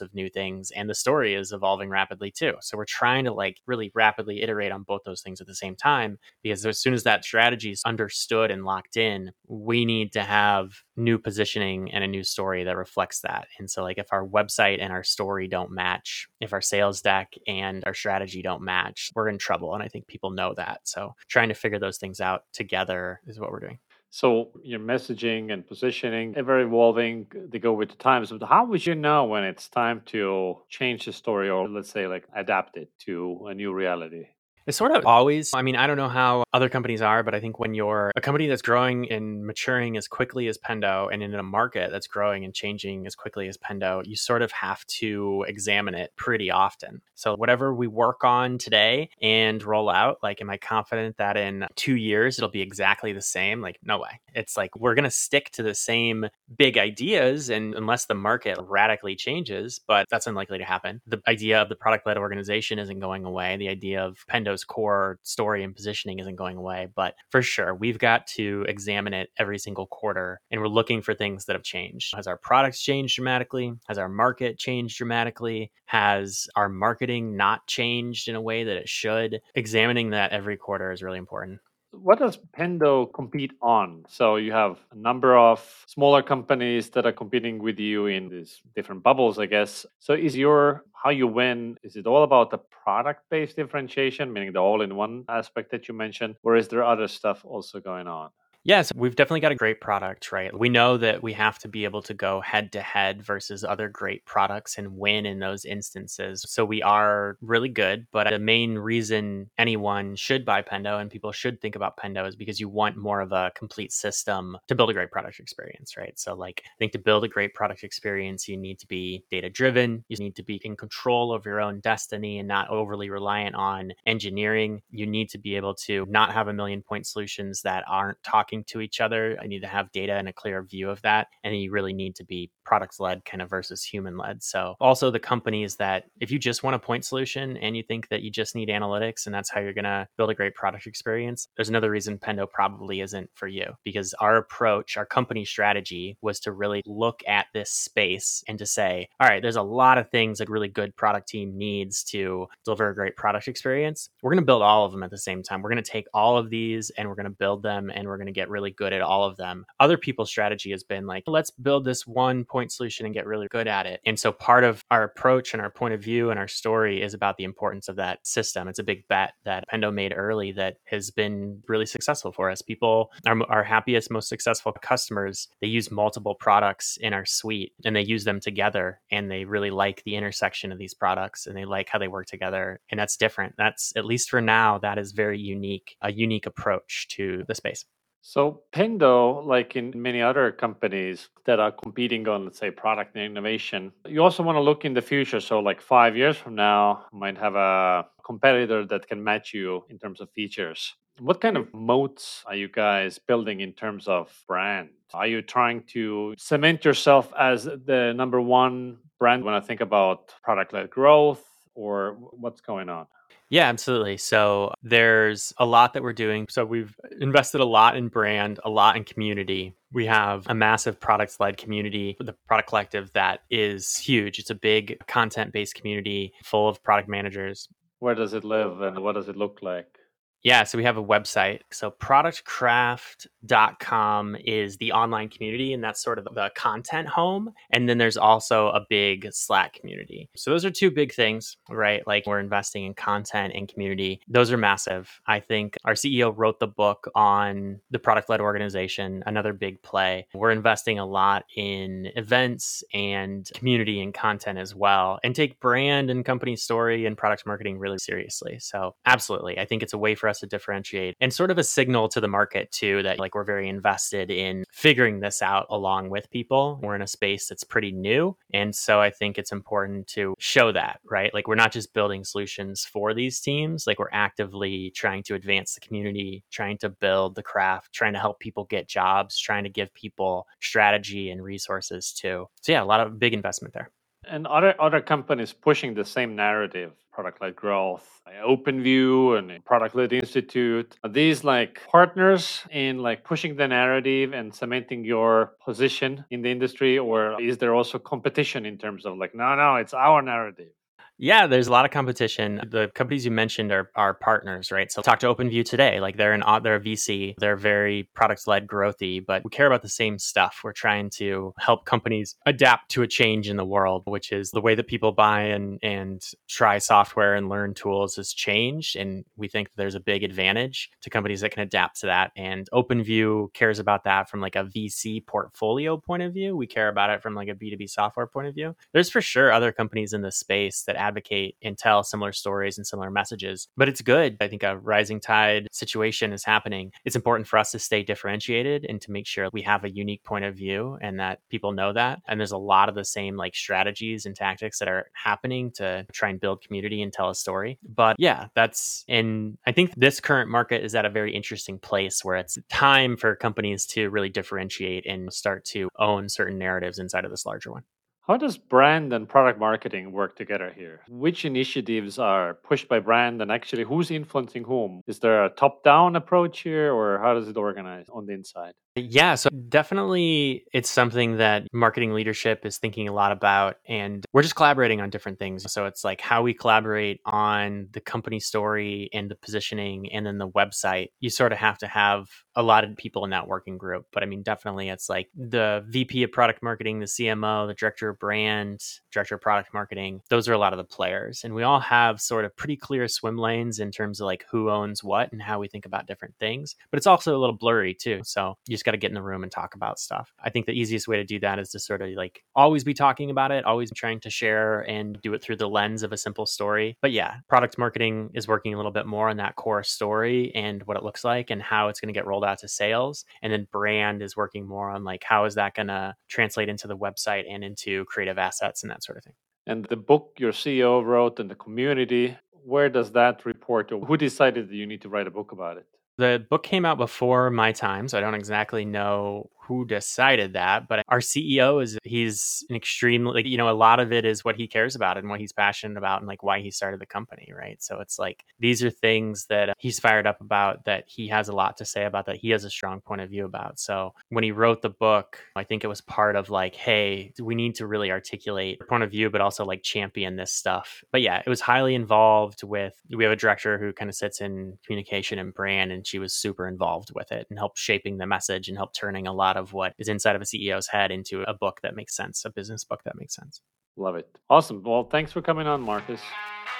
of 0.00 0.14
new 0.14 0.28
things. 0.28 0.70
And 0.72 0.88
the 0.88 0.94
story 0.94 1.34
is 1.34 1.52
evolving 1.52 1.88
rapidly 1.88 2.30
too. 2.30 2.54
So 2.60 2.76
we're 2.76 2.84
trying 2.84 3.24
to 3.24 3.32
like 3.32 3.60
really 3.66 3.90
rapidly 3.94 4.42
iterate 4.42 4.72
on 4.72 4.82
both 4.82 5.02
those 5.04 5.22
things 5.22 5.40
at 5.40 5.46
the 5.46 5.54
same 5.54 5.76
time 5.76 6.18
because 6.42 6.64
as 6.66 6.78
soon 6.78 6.94
as 6.94 7.02
that 7.04 7.24
strategy 7.24 7.70
is 7.70 7.82
understood 7.84 8.50
and 8.50 8.64
locked 8.64 8.96
in, 8.96 9.32
we 9.46 9.84
need 9.84 10.12
to 10.12 10.22
have 10.22 10.83
new 10.96 11.18
positioning 11.18 11.92
and 11.92 12.04
a 12.04 12.08
new 12.08 12.22
story 12.22 12.64
that 12.64 12.76
reflects 12.76 13.20
that. 13.20 13.48
And 13.58 13.70
so, 13.70 13.82
like, 13.82 13.98
if 13.98 14.12
our 14.12 14.26
website 14.26 14.80
and 14.80 14.92
our 14.92 15.04
story 15.04 15.48
don't 15.48 15.70
match, 15.70 16.28
if 16.40 16.52
our 16.52 16.60
sales 16.60 17.00
deck 17.00 17.34
and 17.46 17.82
our 17.84 17.94
strategy 17.94 18.42
don't 18.42 18.62
match, 18.62 19.10
we're 19.14 19.28
in 19.28 19.38
trouble. 19.38 19.74
And 19.74 19.82
I 19.82 19.88
think 19.88 20.06
people 20.06 20.30
know 20.30 20.54
that. 20.56 20.80
So, 20.84 21.14
trying 21.28 21.48
to 21.48 21.54
figure 21.54 21.78
those 21.78 21.98
things 21.98 22.20
out 22.20 22.42
together 22.52 23.20
is 23.26 23.38
what 23.38 23.50
we're 23.50 23.60
doing. 23.60 23.78
So 24.10 24.52
your 24.62 24.78
messaging 24.78 25.52
and 25.52 25.66
positioning 25.66 26.34
ever 26.36 26.60
evolving. 26.60 27.26
They 27.34 27.58
go 27.58 27.72
with 27.72 27.88
the 27.88 27.96
times. 27.96 28.30
But 28.30 28.46
how 28.46 28.64
would 28.66 28.86
you 28.86 28.94
know 28.94 29.24
when 29.24 29.42
it's 29.42 29.68
time 29.68 30.02
to 30.06 30.62
change 30.68 31.06
the 31.06 31.12
story, 31.12 31.50
or 31.50 31.68
let's 31.68 31.90
say 31.90 32.06
like 32.06 32.24
adapt 32.32 32.76
it 32.76 32.90
to 33.06 33.46
a 33.48 33.54
new 33.54 33.72
reality? 33.72 34.26
It's 34.66 34.78
sort 34.78 34.92
of 34.92 35.04
always, 35.04 35.50
I 35.52 35.60
mean, 35.60 35.76
I 35.76 35.86
don't 35.86 35.98
know 35.98 36.08
how 36.08 36.44
other 36.54 36.70
companies 36.70 37.02
are, 37.02 37.22
but 37.22 37.34
I 37.34 37.40
think 37.40 37.58
when 37.58 37.74
you're 37.74 38.10
a 38.16 38.20
company 38.22 38.46
that's 38.46 38.62
growing 38.62 39.10
and 39.12 39.46
maturing 39.46 39.98
as 39.98 40.08
quickly 40.08 40.48
as 40.48 40.56
Pendo 40.56 41.12
and 41.12 41.22
in 41.22 41.34
a 41.34 41.42
market 41.42 41.90
that's 41.90 42.06
growing 42.06 42.46
and 42.46 42.54
changing 42.54 43.06
as 43.06 43.14
quickly 43.14 43.46
as 43.46 43.58
Pendo, 43.58 44.06
you 44.06 44.16
sort 44.16 44.40
of 44.40 44.52
have 44.52 44.86
to 44.86 45.44
examine 45.46 45.94
it 45.94 46.12
pretty 46.16 46.50
often. 46.50 47.02
So, 47.14 47.36
whatever 47.36 47.74
we 47.74 47.86
work 47.88 48.24
on 48.24 48.56
today 48.56 49.10
and 49.20 49.62
roll 49.62 49.90
out, 49.90 50.18
like, 50.22 50.40
am 50.40 50.48
I 50.48 50.56
confident 50.56 51.18
that 51.18 51.36
in 51.36 51.66
two 51.76 51.96
years 51.96 52.38
it'll 52.38 52.48
be 52.48 52.62
exactly 52.62 53.12
the 53.12 53.20
same? 53.20 53.60
Like, 53.60 53.78
no 53.82 53.98
way. 53.98 54.20
It's 54.34 54.56
like 54.56 54.74
we're 54.76 54.94
going 54.94 55.04
to 55.04 55.10
stick 55.10 55.50
to 55.52 55.62
the 55.62 55.74
same 55.74 56.26
big 56.56 56.78
ideas, 56.78 57.50
and 57.50 57.74
unless 57.74 58.06
the 58.06 58.14
market 58.14 58.58
radically 58.62 59.14
changes, 59.14 59.78
but 59.86 60.06
that's 60.10 60.26
unlikely 60.26 60.58
to 60.58 60.64
happen. 60.64 61.02
The 61.06 61.20
idea 61.28 61.60
of 61.60 61.68
the 61.68 61.76
product 61.76 62.06
led 62.06 62.16
organization 62.16 62.78
isn't 62.78 62.98
going 62.98 63.24
away. 63.26 63.58
The 63.58 63.68
idea 63.68 64.02
of 64.02 64.24
Pendo 64.30 64.53
core 64.62 65.18
story 65.22 65.64
and 65.64 65.74
positioning 65.74 66.20
isn't 66.20 66.36
going 66.36 66.56
away. 66.56 66.88
But 66.94 67.14
for 67.30 67.42
sure, 67.42 67.74
we've 67.74 67.98
got 67.98 68.26
to 68.28 68.64
examine 68.68 69.14
it 69.14 69.30
every 69.38 69.58
single 69.58 69.86
quarter. 69.86 70.40
And 70.50 70.60
we're 70.60 70.68
looking 70.68 71.02
for 71.02 71.14
things 71.14 71.46
that 71.46 71.54
have 71.54 71.64
changed. 71.64 72.14
Has 72.14 72.26
our 72.26 72.38
products 72.38 72.80
changed 72.80 73.16
dramatically? 73.16 73.72
Has 73.88 73.98
our 73.98 74.08
market 74.08 74.58
changed 74.58 74.98
dramatically? 74.98 75.72
Has 75.86 76.46
our 76.54 76.68
marketing 76.68 77.36
not 77.36 77.66
changed 77.66 78.28
in 78.28 78.36
a 78.36 78.40
way 78.40 78.64
that 78.64 78.76
it 78.76 78.88
should? 78.88 79.40
Examining 79.54 80.10
that 80.10 80.30
every 80.30 80.56
quarter 80.56 80.92
is 80.92 81.02
really 81.02 81.18
important 81.18 81.60
what 82.02 82.18
does 82.18 82.38
Pendo 82.56 83.12
compete 83.12 83.52
on? 83.62 84.04
So 84.08 84.36
you 84.36 84.52
have 84.52 84.78
a 84.92 84.96
number 84.96 85.36
of 85.36 85.60
smaller 85.86 86.22
companies 86.22 86.90
that 86.90 87.06
are 87.06 87.12
competing 87.12 87.62
with 87.62 87.78
you 87.78 88.06
in 88.06 88.28
these 88.28 88.60
different 88.74 89.02
bubbles, 89.02 89.38
I 89.38 89.46
guess. 89.46 89.86
So 89.98 90.14
is 90.14 90.36
your 90.36 90.84
how 90.92 91.10
you 91.10 91.26
win 91.26 91.76
is 91.82 91.96
it 91.96 92.06
all 92.06 92.24
about 92.24 92.50
the 92.50 92.58
product 92.58 93.22
based 93.30 93.56
differentiation, 93.56 94.32
meaning 94.32 94.52
the 94.52 94.58
all 94.58 94.82
in 94.82 94.96
one 94.96 95.24
aspect 95.28 95.70
that 95.70 95.88
you 95.88 95.94
mentioned, 95.94 96.36
or 96.42 96.56
is 96.56 96.68
there 96.68 96.84
other 96.84 97.08
stuff 97.08 97.44
also 97.44 97.80
going 97.80 98.06
on? 98.06 98.30
Yes, 98.66 98.90
we've 98.94 99.14
definitely 99.14 99.40
got 99.40 99.52
a 99.52 99.56
great 99.56 99.82
product, 99.82 100.32
right? 100.32 100.58
We 100.58 100.70
know 100.70 100.96
that 100.96 101.22
we 101.22 101.34
have 101.34 101.58
to 101.58 101.68
be 101.68 101.84
able 101.84 102.00
to 102.00 102.14
go 102.14 102.40
head 102.40 102.72
to 102.72 102.80
head 102.80 103.22
versus 103.22 103.62
other 103.62 103.90
great 103.90 104.24
products 104.24 104.78
and 104.78 104.96
win 104.96 105.26
in 105.26 105.38
those 105.38 105.66
instances. 105.66 106.46
So 106.48 106.64
we 106.64 106.82
are 106.82 107.36
really 107.42 107.68
good, 107.68 108.06
but 108.10 108.30
the 108.30 108.38
main 108.38 108.78
reason 108.78 109.50
anyone 109.58 110.16
should 110.16 110.46
buy 110.46 110.62
Pendo 110.62 110.98
and 110.98 111.10
people 111.10 111.30
should 111.30 111.60
think 111.60 111.76
about 111.76 111.98
Pendo 111.98 112.26
is 112.26 112.36
because 112.36 112.58
you 112.58 112.70
want 112.70 112.96
more 112.96 113.20
of 113.20 113.32
a 113.32 113.52
complete 113.54 113.92
system 113.92 114.56
to 114.68 114.74
build 114.74 114.88
a 114.88 114.94
great 114.94 115.10
product 115.10 115.40
experience, 115.40 115.94
right? 115.98 116.18
So 116.18 116.32
like 116.34 116.62
I 116.64 116.70
think 116.78 116.92
to 116.92 116.98
build 116.98 117.24
a 117.24 117.28
great 117.28 117.52
product 117.52 117.84
experience, 117.84 118.48
you 118.48 118.56
need 118.56 118.78
to 118.78 118.86
be 118.86 119.24
data 119.30 119.50
driven, 119.50 120.06
you 120.08 120.16
need 120.16 120.36
to 120.36 120.42
be 120.42 120.58
in 120.64 120.74
control 120.74 121.34
of 121.34 121.44
your 121.44 121.60
own 121.60 121.80
destiny 121.80 122.38
and 122.38 122.48
not 122.48 122.70
overly 122.70 123.10
reliant 123.10 123.56
on 123.56 123.92
engineering. 124.06 124.80
You 124.90 125.06
need 125.06 125.28
to 125.30 125.38
be 125.38 125.54
able 125.56 125.74
to 125.86 126.06
not 126.08 126.32
have 126.32 126.48
a 126.48 126.52
million 126.54 126.80
point 126.80 127.06
solutions 127.06 127.60
that 127.60 127.84
aren't 127.86 128.22
talking 128.22 128.53
talking 128.54 128.64
to 128.68 128.80
each 128.80 129.00
other. 129.00 129.36
I 129.42 129.46
need 129.46 129.60
to 129.60 129.66
have 129.66 129.92
data 129.92 130.14
and 130.14 130.28
a 130.28 130.32
clear 130.32 130.62
view 130.62 130.90
of 130.90 131.00
that. 131.02 131.28
And 131.42 131.56
you 131.56 131.70
really 131.70 131.92
need 131.92 132.16
to 132.16 132.24
be 132.24 132.50
product 132.64 133.00
led 133.00 133.24
kind 133.24 133.42
of 133.42 133.50
versus 133.50 133.84
human 133.84 134.16
led. 134.16 134.42
So 134.42 134.74
also 134.80 135.10
the 135.10 135.18
companies 135.18 135.76
that 135.76 136.04
if 136.20 136.30
you 136.30 136.38
just 136.38 136.62
want 136.62 136.76
a 136.76 136.78
point 136.78 137.04
solution 137.04 137.56
and 137.58 137.76
you 137.76 137.82
think 137.82 138.08
that 138.08 138.22
you 138.22 138.30
just 138.30 138.54
need 138.54 138.68
analytics 138.68 139.26
and 139.26 139.34
that's 139.34 139.50
how 139.50 139.60
you're 139.60 139.74
going 139.74 139.84
to 139.84 140.06
build 140.16 140.30
a 140.30 140.34
great 140.34 140.54
product 140.54 140.86
experience, 140.86 141.48
there's 141.56 141.68
another 141.68 141.90
reason 141.90 142.18
Pendo 142.18 142.50
probably 142.50 143.00
isn't 143.00 143.30
for 143.34 143.48
you 143.48 143.72
because 143.84 144.14
our 144.14 144.36
approach, 144.36 144.96
our 144.96 145.06
company 145.06 145.44
strategy 145.44 146.16
was 146.22 146.40
to 146.40 146.52
really 146.52 146.82
look 146.86 147.20
at 147.28 147.46
this 147.52 147.70
space 147.70 148.42
and 148.48 148.58
to 148.58 148.66
say, 148.66 149.08
all 149.20 149.28
right, 149.28 149.42
there's 149.42 149.56
a 149.56 149.62
lot 149.62 149.98
of 149.98 150.10
things 150.10 150.40
a 150.40 150.46
really 150.48 150.68
good 150.68 150.94
product 150.96 151.28
team 151.28 151.56
needs 151.56 152.02
to 152.04 152.46
deliver 152.64 152.88
a 152.88 152.94
great 152.94 153.16
product 153.16 153.48
experience. 153.48 154.08
We're 154.22 154.30
going 154.30 154.42
to 154.42 154.46
build 154.46 154.62
all 154.62 154.84
of 154.84 154.92
them 154.92 155.02
at 155.02 155.10
the 155.10 155.18
same 155.18 155.42
time. 155.42 155.62
We're 155.62 155.70
going 155.70 155.82
to 155.82 155.90
take 155.90 156.06
all 156.14 156.38
of 156.38 156.50
these 156.50 156.90
and 156.90 157.08
we're 157.08 157.14
going 157.14 157.24
to 157.24 157.30
build 157.30 157.62
them 157.62 157.90
and 157.92 158.06
we're 158.06 158.16
going 158.16 158.26
to 158.26 158.32
get 158.32 158.43
really 158.48 158.70
good 158.70 158.92
at 158.92 159.02
all 159.02 159.24
of 159.24 159.36
them. 159.36 159.64
Other 159.80 159.96
people's 159.96 160.30
strategy 160.30 160.70
has 160.70 160.82
been 160.82 161.06
like, 161.06 161.24
let's 161.26 161.50
build 161.50 161.84
this 161.84 162.06
one 162.06 162.44
point 162.44 162.72
solution 162.72 163.06
and 163.06 163.14
get 163.14 163.26
really 163.26 163.48
good 163.48 163.66
at 163.66 163.86
it. 163.86 164.00
And 164.04 164.18
so 164.18 164.32
part 164.32 164.64
of 164.64 164.84
our 164.90 165.02
approach 165.02 165.52
and 165.52 165.62
our 165.62 165.70
point 165.70 165.94
of 165.94 166.02
view 166.02 166.30
and 166.30 166.38
our 166.38 166.48
story 166.48 167.02
is 167.02 167.14
about 167.14 167.36
the 167.36 167.44
importance 167.44 167.88
of 167.88 167.96
that 167.96 168.26
system. 168.26 168.68
It's 168.68 168.78
a 168.78 168.84
big 168.84 169.06
bet 169.08 169.34
that 169.44 169.64
Pendo 169.72 169.92
made 169.92 170.12
early 170.16 170.52
that 170.52 170.76
has 170.86 171.10
been 171.10 171.62
really 171.68 171.86
successful 171.86 172.32
for 172.32 172.50
us. 172.50 172.62
People, 172.62 173.10
our, 173.26 173.42
our 173.50 173.64
happiest, 173.64 174.10
most 174.10 174.28
successful 174.28 174.72
customers, 174.72 175.48
they 175.60 175.66
use 175.66 175.90
multiple 175.90 176.34
products 176.34 176.96
in 177.00 177.12
our 177.12 177.24
suite 177.24 177.72
and 177.84 177.94
they 177.94 178.02
use 178.02 178.24
them 178.24 178.40
together 178.40 179.00
and 179.10 179.30
they 179.30 179.44
really 179.44 179.70
like 179.70 180.02
the 180.04 180.16
intersection 180.16 180.72
of 180.72 180.78
these 180.78 180.94
products 180.94 181.46
and 181.46 181.56
they 181.56 181.64
like 181.64 181.88
how 181.88 181.98
they 181.98 182.08
work 182.08 182.26
together. 182.26 182.80
And 182.90 182.98
that's 182.98 183.16
different. 183.16 183.54
That's 183.56 183.92
at 183.96 184.04
least 184.04 184.30
for 184.30 184.40
now, 184.40 184.78
that 184.78 184.98
is 184.98 185.12
very 185.12 185.38
unique, 185.38 185.96
a 186.00 186.12
unique 186.12 186.46
approach 186.46 187.08
to 187.12 187.44
the 187.46 187.54
space. 187.54 187.84
So 188.26 188.62
Pendo, 188.72 189.44
like 189.44 189.76
in 189.76 189.92
many 189.94 190.22
other 190.22 190.50
companies 190.50 191.28
that 191.44 191.60
are 191.60 191.70
competing 191.70 192.26
on, 192.26 192.44
let's 192.44 192.58
say, 192.58 192.70
product 192.70 193.14
and 193.16 193.22
innovation, 193.22 193.92
you 194.08 194.22
also 194.22 194.42
want 194.42 194.56
to 194.56 194.62
look 194.62 194.86
in 194.86 194.94
the 194.94 195.02
future. 195.02 195.40
So 195.40 195.60
like 195.60 195.82
five 195.82 196.16
years 196.16 196.38
from 196.38 196.54
now, 196.54 197.04
might 197.12 197.36
have 197.36 197.54
a 197.54 198.06
competitor 198.24 198.86
that 198.86 199.06
can 199.06 199.22
match 199.22 199.52
you 199.52 199.84
in 199.90 199.98
terms 199.98 200.22
of 200.22 200.30
features. 200.30 200.94
What 201.18 201.42
kind 201.42 201.58
of 201.58 201.72
moats 201.74 202.42
are 202.46 202.56
you 202.56 202.68
guys 202.68 203.18
building 203.18 203.60
in 203.60 203.74
terms 203.74 204.08
of 204.08 204.32
brand? 204.48 204.88
Are 205.12 205.26
you 205.26 205.42
trying 205.42 205.82
to 205.88 206.34
cement 206.38 206.82
yourself 206.82 207.30
as 207.38 207.64
the 207.64 208.14
number 208.16 208.40
one 208.40 209.00
brand 209.18 209.44
when 209.44 209.52
I 209.52 209.60
think 209.60 209.82
about 209.82 210.32
product 210.42 210.72
led 210.72 210.88
growth 210.88 211.44
or 211.74 212.16
what's 212.18 212.62
going 212.62 212.88
on? 212.88 213.06
Yeah, 213.50 213.68
absolutely. 213.68 214.16
So 214.16 214.72
there's 214.82 215.52
a 215.58 215.66
lot 215.66 215.92
that 215.92 216.02
we're 216.02 216.12
doing. 216.12 216.46
So 216.48 216.64
we've 216.64 216.94
invested 217.20 217.60
a 217.60 217.64
lot 217.64 217.96
in 217.96 218.08
brand, 218.08 218.58
a 218.64 218.70
lot 218.70 218.96
in 218.96 219.04
community. 219.04 219.76
We 219.92 220.06
have 220.06 220.44
a 220.48 220.54
massive 220.54 220.98
products 220.98 221.38
led 221.38 221.56
community, 221.56 222.16
the 222.18 222.34
product 222.48 222.68
collective 222.68 223.12
that 223.12 223.40
is 223.50 223.96
huge. 223.96 224.38
It's 224.38 224.50
a 224.50 224.54
big 224.54 224.98
content 225.06 225.52
based 225.52 225.74
community 225.74 226.32
full 226.42 226.68
of 226.68 226.82
product 226.82 227.08
managers. 227.08 227.68
Where 228.00 228.14
does 228.14 228.34
it 228.34 228.44
live 228.44 228.80
and 228.80 229.00
what 229.00 229.14
does 229.14 229.28
it 229.28 229.36
look 229.36 229.60
like? 229.62 229.98
Yeah, 230.44 230.62
so 230.64 230.76
we 230.76 230.84
have 230.84 230.98
a 230.98 231.02
website. 231.02 231.60
So 231.72 231.90
productcraft.com 231.90 234.36
is 234.44 234.76
the 234.76 234.92
online 234.92 235.30
community, 235.30 235.72
and 235.72 235.82
that's 235.82 236.02
sort 236.02 236.18
of 236.18 236.26
the 236.26 236.50
content 236.54 237.08
home. 237.08 237.54
And 237.70 237.88
then 237.88 237.96
there's 237.96 238.18
also 238.18 238.68
a 238.68 238.84
big 238.86 239.28
Slack 239.32 239.72
community. 239.72 240.28
So 240.36 240.50
those 240.50 240.66
are 240.66 240.70
two 240.70 240.90
big 240.90 241.14
things, 241.14 241.56
right? 241.70 242.06
Like 242.06 242.26
we're 242.26 242.40
investing 242.40 242.84
in 242.84 242.92
content 242.92 243.54
and 243.56 243.66
community. 243.66 244.20
Those 244.28 244.52
are 244.52 244.58
massive. 244.58 245.18
I 245.26 245.40
think 245.40 245.78
our 245.86 245.94
CEO 245.94 246.30
wrote 246.36 246.60
the 246.60 246.66
book 246.66 247.10
on 247.14 247.80
the 247.90 247.98
product 247.98 248.28
led 248.28 248.42
organization, 248.42 249.22
another 249.24 249.54
big 249.54 249.82
play. 249.82 250.26
We're 250.34 250.50
investing 250.50 250.98
a 250.98 251.06
lot 251.06 251.46
in 251.56 252.10
events 252.16 252.84
and 252.92 253.50
community 253.54 254.02
and 254.02 254.12
content 254.12 254.58
as 254.58 254.74
well, 254.74 255.20
and 255.24 255.34
take 255.34 255.58
brand 255.58 256.10
and 256.10 256.22
company 256.22 256.56
story 256.56 257.06
and 257.06 257.16
product 257.16 257.46
marketing 257.46 257.78
really 257.78 257.96
seriously. 257.96 258.58
So, 258.58 258.94
absolutely. 259.06 259.58
I 259.58 259.64
think 259.64 259.82
it's 259.82 259.94
a 259.94 259.98
way 259.98 260.14
for 260.14 260.28
us 260.28 260.33
us 260.34 260.40
to 260.40 260.46
differentiate 260.46 261.16
and 261.20 261.32
sort 261.32 261.50
of 261.50 261.58
a 261.58 261.64
signal 261.64 262.08
to 262.08 262.20
the 262.20 262.28
market 262.28 262.70
too 262.72 263.02
that 263.02 263.18
like 263.18 263.34
we're 263.34 263.44
very 263.44 263.68
invested 263.68 264.30
in 264.30 264.64
figuring 264.72 265.20
this 265.20 265.40
out 265.42 265.66
along 265.70 266.10
with 266.10 266.30
people. 266.30 266.80
We're 266.82 266.96
in 266.96 267.02
a 267.02 267.06
space 267.06 267.48
that's 267.48 267.64
pretty 267.64 267.92
new. 267.92 268.36
And 268.52 268.74
so 268.74 269.00
I 269.00 269.10
think 269.10 269.38
it's 269.38 269.52
important 269.52 270.06
to 270.08 270.34
show 270.38 270.72
that, 270.72 271.00
right? 271.08 271.32
Like 271.32 271.46
we're 271.46 271.54
not 271.54 271.72
just 271.72 271.94
building 271.94 272.24
solutions 272.24 272.84
for 272.84 273.14
these 273.14 273.40
teams, 273.40 273.86
like 273.86 273.98
we're 273.98 274.08
actively 274.12 274.92
trying 274.94 275.22
to 275.24 275.34
advance 275.34 275.74
the 275.74 275.80
community, 275.80 276.44
trying 276.50 276.78
to 276.78 276.88
build 276.88 277.34
the 277.34 277.42
craft, 277.42 277.92
trying 277.92 278.14
to 278.14 278.18
help 278.18 278.40
people 278.40 278.64
get 278.64 278.88
jobs, 278.88 279.38
trying 279.38 279.64
to 279.64 279.70
give 279.70 279.92
people 279.94 280.46
strategy 280.60 281.30
and 281.30 281.42
resources 281.42 282.12
too. 282.12 282.46
So 282.62 282.72
yeah, 282.72 282.82
a 282.82 282.84
lot 282.84 283.00
of 283.00 283.18
big 283.18 283.34
investment 283.34 283.74
there. 283.74 283.90
And 284.28 284.46
other 284.46 284.74
other 284.80 285.00
companies 285.00 285.52
pushing 285.52 285.94
the 285.94 286.04
same 286.04 286.34
narrative, 286.34 286.92
product 287.12 287.40
led 287.40 287.56
growth, 287.56 288.22
OpenView 288.44 289.38
and 289.38 289.64
Product 289.64 289.94
Led 289.94 290.12
Institute. 290.12 290.96
Are 291.04 291.10
these 291.10 291.44
like 291.44 291.80
partners 291.90 292.62
in 292.70 292.98
like 292.98 293.24
pushing 293.24 293.56
the 293.56 293.68
narrative 293.68 294.32
and 294.32 294.54
cementing 294.54 295.04
your 295.04 295.52
position 295.64 296.24
in 296.30 296.42
the 296.42 296.50
industry, 296.50 296.98
or 296.98 297.40
is 297.40 297.58
there 297.58 297.74
also 297.74 297.98
competition 297.98 298.66
in 298.66 298.78
terms 298.78 299.06
of 299.06 299.16
like, 299.18 299.34
no, 299.34 299.54
no, 299.54 299.76
it's 299.76 299.94
our 299.94 300.22
narrative? 300.22 300.72
Yeah, 301.16 301.46
there's 301.46 301.68
a 301.68 301.72
lot 301.72 301.84
of 301.84 301.92
competition. 301.92 302.60
The 302.68 302.90
companies 302.94 303.24
you 303.24 303.30
mentioned 303.30 303.70
are, 303.70 303.90
are 303.94 304.14
partners, 304.14 304.72
right? 304.72 304.90
So 304.90 305.00
talk 305.00 305.20
to 305.20 305.32
OpenView 305.32 305.64
today. 305.64 306.00
Like 306.00 306.16
they're 306.16 306.32
an 306.32 306.42
they're 306.62 306.76
a 306.76 306.80
VC. 306.80 307.34
They're 307.38 307.56
very 307.56 308.08
product 308.14 308.48
led 308.48 308.66
growthy, 308.66 309.24
but 309.24 309.44
we 309.44 309.50
care 309.50 309.66
about 309.66 309.82
the 309.82 309.88
same 309.88 310.18
stuff. 310.18 310.60
We're 310.64 310.72
trying 310.72 311.10
to 311.10 311.54
help 311.58 311.84
companies 311.84 312.34
adapt 312.46 312.90
to 312.92 313.02
a 313.02 313.06
change 313.06 313.48
in 313.48 313.56
the 313.56 313.64
world, 313.64 314.02
which 314.06 314.32
is 314.32 314.50
the 314.50 314.60
way 314.60 314.74
that 314.74 314.88
people 314.88 315.12
buy 315.12 315.42
and 315.42 315.78
and 315.82 316.20
try 316.48 316.78
software 316.78 317.36
and 317.36 317.48
learn 317.48 317.74
tools 317.74 318.16
has 318.16 318.32
changed. 318.32 318.96
And 318.96 319.24
we 319.36 319.46
think 319.46 319.68
there's 319.76 319.94
a 319.94 320.00
big 320.00 320.24
advantage 320.24 320.90
to 321.02 321.10
companies 321.10 321.42
that 321.42 321.50
can 321.52 321.62
adapt 321.62 322.00
to 322.00 322.06
that. 322.06 322.32
And 322.36 322.68
OpenView 322.72 323.54
cares 323.54 323.78
about 323.78 324.02
that 324.04 324.28
from 324.28 324.40
like 324.40 324.56
a 324.56 324.64
VC 324.64 325.24
portfolio 325.24 325.96
point 325.96 326.24
of 326.24 326.34
view. 326.34 326.56
We 326.56 326.66
care 326.66 326.88
about 326.88 327.10
it 327.10 327.22
from 327.22 327.34
like 327.34 327.48
a 327.48 327.54
B2B 327.54 327.88
software 327.88 328.26
point 328.26 328.48
of 328.48 328.54
view. 328.54 328.74
There's 328.92 329.10
for 329.10 329.20
sure 329.20 329.52
other 329.52 329.70
companies 329.70 330.12
in 330.12 330.22
this 330.22 330.36
space 330.36 330.82
that 330.82 330.96
advocate 331.04 331.56
and 331.62 331.76
tell 331.76 332.02
similar 332.02 332.32
stories 332.32 332.78
and 332.78 332.86
similar 332.86 333.10
messages. 333.10 333.68
But 333.76 333.88
it's 333.88 334.00
good. 334.00 334.36
I 334.40 334.48
think 334.48 334.62
a 334.62 334.78
rising 334.78 335.20
tide 335.20 335.68
situation 335.72 336.32
is 336.32 336.44
happening. 336.44 336.92
It's 337.04 337.16
important 337.16 337.46
for 337.46 337.58
us 337.58 337.70
to 337.72 337.78
stay 337.78 338.02
differentiated 338.02 338.86
and 338.88 339.00
to 339.02 339.10
make 339.10 339.26
sure 339.26 339.48
we 339.52 339.62
have 339.62 339.84
a 339.84 339.90
unique 339.90 340.24
point 340.24 340.44
of 340.44 340.54
view 340.54 340.98
and 341.00 341.20
that 341.20 341.40
people 341.50 341.72
know 341.72 341.92
that. 341.92 342.20
And 342.26 342.40
there's 342.40 342.52
a 342.52 342.58
lot 342.58 342.88
of 342.88 342.94
the 342.94 343.04
same 343.04 343.36
like 343.36 343.54
strategies 343.54 344.26
and 344.26 344.34
tactics 344.34 344.78
that 344.78 344.88
are 344.88 345.10
happening 345.12 345.70
to 345.72 346.06
try 346.12 346.30
and 346.30 346.40
build 346.40 346.62
community 346.62 347.02
and 347.02 347.12
tell 347.12 347.30
a 347.30 347.34
story. 347.34 347.78
But 347.86 348.16
yeah, 348.18 348.46
that's 348.54 349.04
and 349.08 349.58
I 349.66 349.72
think 349.72 349.92
this 349.96 350.20
current 350.20 350.50
market 350.50 350.84
is 350.84 350.94
at 350.94 351.04
a 351.04 351.10
very 351.10 351.34
interesting 351.34 351.78
place 351.78 352.24
where 352.24 352.36
it's 352.36 352.58
time 352.70 353.16
for 353.16 353.36
companies 353.36 353.86
to 353.86 354.08
really 354.10 354.30
differentiate 354.30 355.06
and 355.06 355.32
start 355.32 355.64
to 355.66 355.88
own 355.98 356.28
certain 356.28 356.58
narratives 356.58 356.98
inside 356.98 357.24
of 357.24 357.30
this 357.30 357.46
larger 357.46 357.72
one. 357.72 357.84
How 358.26 358.38
does 358.38 358.56
brand 358.56 359.12
and 359.12 359.28
product 359.28 359.58
marketing 359.58 360.10
work 360.10 360.34
together 360.34 360.72
here? 360.74 361.02
Which 361.10 361.44
initiatives 361.44 362.18
are 362.18 362.54
pushed 362.54 362.88
by 362.88 362.98
brand 363.00 363.42
and 363.42 363.52
actually 363.52 363.84
who's 363.84 364.10
influencing 364.10 364.64
whom? 364.64 365.02
Is 365.06 365.18
there 365.18 365.44
a 365.44 365.50
top 365.50 365.84
down 365.84 366.16
approach 366.16 366.60
here 366.60 366.90
or 366.90 367.18
how 367.18 367.34
does 367.34 367.48
it 367.48 367.58
organize 367.58 368.06
on 368.10 368.24
the 368.24 368.32
inside? 368.32 368.72
Yeah, 368.96 369.34
so 369.34 369.50
definitely 369.50 370.64
it's 370.72 370.88
something 370.88 371.38
that 371.38 371.66
marketing 371.72 372.14
leadership 372.14 372.64
is 372.64 372.78
thinking 372.78 373.08
a 373.08 373.12
lot 373.12 373.32
about. 373.32 373.76
And 373.88 374.24
we're 374.32 374.42
just 374.42 374.54
collaborating 374.54 375.00
on 375.00 375.10
different 375.10 375.38
things. 375.38 375.70
So 375.70 375.86
it's 375.86 376.04
like 376.04 376.20
how 376.20 376.42
we 376.42 376.54
collaborate 376.54 377.20
on 377.26 377.88
the 377.92 378.00
company 378.00 378.38
story 378.38 379.10
and 379.12 379.28
the 379.28 379.34
positioning 379.34 380.12
and 380.12 380.24
then 380.24 380.38
the 380.38 380.48
website. 380.48 381.08
You 381.18 381.28
sort 381.28 381.52
of 381.52 381.58
have 381.58 381.76
to 381.78 381.88
have 381.88 382.28
a 382.54 382.62
lot 382.62 382.84
of 382.84 382.96
people 382.96 383.24
in 383.24 383.30
that 383.30 383.48
working 383.48 383.76
group. 383.76 384.06
But 384.12 384.22
I 384.22 384.26
mean, 384.26 384.44
definitely 384.44 384.88
it's 384.88 385.08
like 385.08 385.28
the 385.36 385.84
VP 385.88 386.22
of 386.22 386.30
product 386.30 386.62
marketing, 386.62 387.00
the 387.00 387.06
CMO, 387.06 387.66
the 387.66 387.74
director 387.74 388.13
brand, 388.18 388.80
director 389.14 389.36
of 389.36 389.40
product 389.40 389.72
marketing. 389.72 390.20
Those 390.28 390.48
are 390.48 390.52
a 390.52 390.58
lot 390.58 390.72
of 390.72 390.76
the 390.76 390.84
players. 390.84 391.42
And 391.44 391.54
we 391.54 391.62
all 391.62 391.80
have 391.80 392.20
sort 392.20 392.44
of 392.44 392.54
pretty 392.56 392.76
clear 392.76 393.08
swim 393.08 393.38
lanes 393.38 393.78
in 393.78 393.90
terms 393.90 394.20
of 394.20 394.26
like 394.26 394.44
who 394.50 394.70
owns 394.70 395.02
what 395.02 395.32
and 395.32 395.40
how 395.40 395.58
we 395.58 395.68
think 395.68 395.86
about 395.86 396.06
different 396.06 396.34
things. 396.38 396.76
But 396.90 396.98
it's 396.98 397.06
also 397.06 397.36
a 397.36 397.38
little 397.38 397.56
blurry 397.56 397.94
too. 397.94 398.20
So 398.24 398.56
you 398.66 398.74
just 398.74 398.84
got 398.84 398.92
to 398.92 398.98
get 398.98 399.10
in 399.10 399.14
the 399.14 399.22
room 399.22 399.42
and 399.42 399.52
talk 399.52 399.74
about 399.74 399.98
stuff. 399.98 400.32
I 400.42 400.50
think 400.50 400.66
the 400.66 400.72
easiest 400.72 401.08
way 401.08 401.16
to 401.16 401.24
do 401.24 401.40
that 401.40 401.58
is 401.58 401.70
to 401.70 401.78
sort 401.78 402.02
of 402.02 402.10
like 402.10 402.42
always 402.54 402.84
be 402.84 402.94
talking 402.94 403.30
about 403.30 403.52
it, 403.52 403.64
always 403.64 403.90
trying 403.92 404.20
to 404.20 404.30
share 404.30 404.80
and 404.80 405.20
do 405.22 405.32
it 405.34 405.42
through 405.42 405.56
the 405.56 405.68
lens 405.68 406.02
of 406.02 406.12
a 406.12 406.16
simple 406.16 406.46
story. 406.46 406.96
But 407.00 407.12
yeah, 407.12 407.36
product 407.48 407.78
marketing 407.78 408.30
is 408.34 408.48
working 408.48 408.74
a 408.74 408.76
little 408.76 408.92
bit 408.92 409.06
more 409.06 409.28
on 409.28 409.36
that 409.38 409.56
core 409.56 409.82
story 409.82 410.52
and 410.54 410.82
what 410.84 410.96
it 410.96 411.02
looks 411.02 411.24
like 411.24 411.50
and 411.50 411.62
how 411.62 411.88
it's 411.88 412.00
going 412.00 412.12
to 412.12 412.18
get 412.18 412.26
rolled 412.26 412.44
out 412.44 412.58
to 412.58 412.68
sales. 412.68 413.24
And 413.42 413.52
then 413.52 413.68
brand 413.70 414.22
is 414.22 414.36
working 414.36 414.66
more 414.66 414.90
on 414.90 415.04
like 415.04 415.22
how 415.24 415.44
is 415.44 415.54
that 415.54 415.74
going 415.74 415.88
to 415.88 416.14
translate 416.28 416.68
into 416.68 416.88
the 416.88 416.96
website 416.96 417.44
and 417.48 417.62
into 417.62 418.04
creative 418.06 418.38
assets 418.38 418.82
and 418.82 418.90
that 418.90 419.03
sort 419.04 419.18
of 419.18 419.24
thing. 419.24 419.34
And 419.66 419.84
the 419.86 419.96
book 419.96 420.32
your 420.38 420.52
CEO 420.52 421.04
wrote 421.04 421.40
and 421.40 421.50
the 421.50 421.54
community, 421.54 422.36
where 422.64 422.88
does 422.88 423.12
that 423.12 423.44
report 423.46 423.88
to? 423.88 424.00
Who 424.00 424.16
decided 424.16 424.68
that 424.68 424.74
you 424.74 424.86
need 424.86 425.02
to 425.02 425.08
write 425.08 425.26
a 425.26 425.30
book 425.30 425.52
about 425.52 425.76
it? 425.76 425.86
The 426.16 426.46
book 426.48 426.62
came 426.62 426.84
out 426.84 426.98
before 426.98 427.50
my 427.50 427.72
time, 427.72 428.08
so 428.08 428.16
I 428.18 428.20
don't 428.20 428.34
exactly 428.34 428.84
know 428.84 429.50
who 429.66 429.84
decided 429.84 430.52
that, 430.54 430.88
but 430.88 431.02
our 431.08 431.20
CEO 431.20 431.82
is 431.82 431.98
he's 432.02 432.64
an 432.68 432.76
extremely 432.76 433.34
like 433.34 433.46
you 433.46 433.56
know 433.56 433.70
a 433.70 433.72
lot 433.72 434.00
of 434.00 434.12
it 434.12 434.24
is 434.24 434.44
what 434.44 434.56
he 434.56 434.66
cares 434.66 434.94
about 434.94 435.16
and 435.16 435.28
what 435.28 435.40
he's 435.40 435.52
passionate 435.52 435.96
about 435.96 436.20
and 436.20 436.28
like 436.28 436.42
why 436.42 436.60
he 436.60 436.70
started 436.70 437.00
the 437.00 437.06
company, 437.06 437.52
right? 437.56 437.82
So 437.82 438.00
it's 438.00 438.18
like 438.18 438.44
these 438.58 438.82
are 438.84 438.90
things 438.90 439.46
that 439.46 439.74
he's 439.78 439.98
fired 439.98 440.26
up 440.26 440.40
about 440.40 440.84
that 440.84 441.04
he 441.06 441.28
has 441.28 441.48
a 441.48 441.54
lot 441.54 441.76
to 441.78 441.84
say 441.84 442.04
about 442.04 442.26
that 442.26 442.36
he 442.36 442.50
has 442.50 442.64
a 442.64 442.70
strong 442.70 443.00
point 443.00 443.20
of 443.20 443.30
view 443.30 443.44
about. 443.44 443.78
So 443.78 444.14
when 444.28 444.44
he 444.44 444.52
wrote 444.52 444.82
the 444.82 444.90
book, 444.90 445.38
I 445.56 445.64
think 445.64 445.84
it 445.84 445.88
was 445.88 446.00
part 446.00 446.36
of 446.36 446.50
like, 446.50 446.74
hey, 446.74 447.32
we 447.40 447.54
need 447.54 447.74
to 447.76 447.86
really 447.86 448.10
articulate 448.10 448.80
point 448.88 449.02
of 449.02 449.10
view, 449.10 449.30
but 449.30 449.40
also 449.40 449.64
like 449.64 449.82
champion 449.82 450.36
this 450.36 450.52
stuff. 450.52 451.02
But 451.10 451.22
yeah, 451.22 451.42
it 451.44 451.48
was 451.48 451.60
highly 451.60 451.94
involved 451.94 452.62
with. 452.62 452.94
We 453.08 453.24
have 453.24 453.32
a 453.32 453.36
director 453.36 453.78
who 453.78 453.92
kind 453.92 454.08
of 454.08 454.14
sits 454.14 454.40
in 454.40 454.78
communication 454.84 455.38
and 455.38 455.54
brand, 455.54 455.92
and 455.92 456.06
she 456.06 456.18
was 456.18 456.34
super 456.34 456.66
involved 456.68 457.12
with 457.14 457.32
it 457.32 457.46
and 457.50 457.58
helped 457.58 457.78
shaping 457.78 458.18
the 458.18 458.26
message 458.26 458.68
and 458.68 458.76
helped 458.76 458.96
turning 458.96 459.26
a 459.26 459.32
lot 459.32 459.53
lot 459.54 459.60
of 459.60 459.72
what 459.72 459.94
is 459.98 460.08
inside 460.08 460.36
of 460.36 460.42
a 460.42 460.44
CEO's 460.44 460.88
head 460.88 461.10
into 461.10 461.42
a 461.42 461.54
book 461.54 461.80
that 461.82 461.94
makes 461.94 462.16
sense, 462.16 462.44
a 462.44 462.50
business 462.50 462.84
book 462.84 463.02
that 463.04 463.14
makes 463.16 463.34
sense. 463.34 463.60
Love 463.96 464.16
it. 464.16 464.28
Awesome. 464.50 464.82
Well, 464.84 465.04
thanks 465.04 465.32
for 465.32 465.40
coming 465.40 465.66
on, 465.66 465.80
Marcus. 465.80 466.20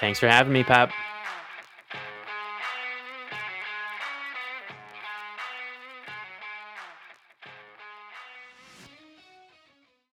Thanks 0.00 0.18
for 0.18 0.28
having 0.28 0.52
me, 0.52 0.64
Pat. 0.64 0.92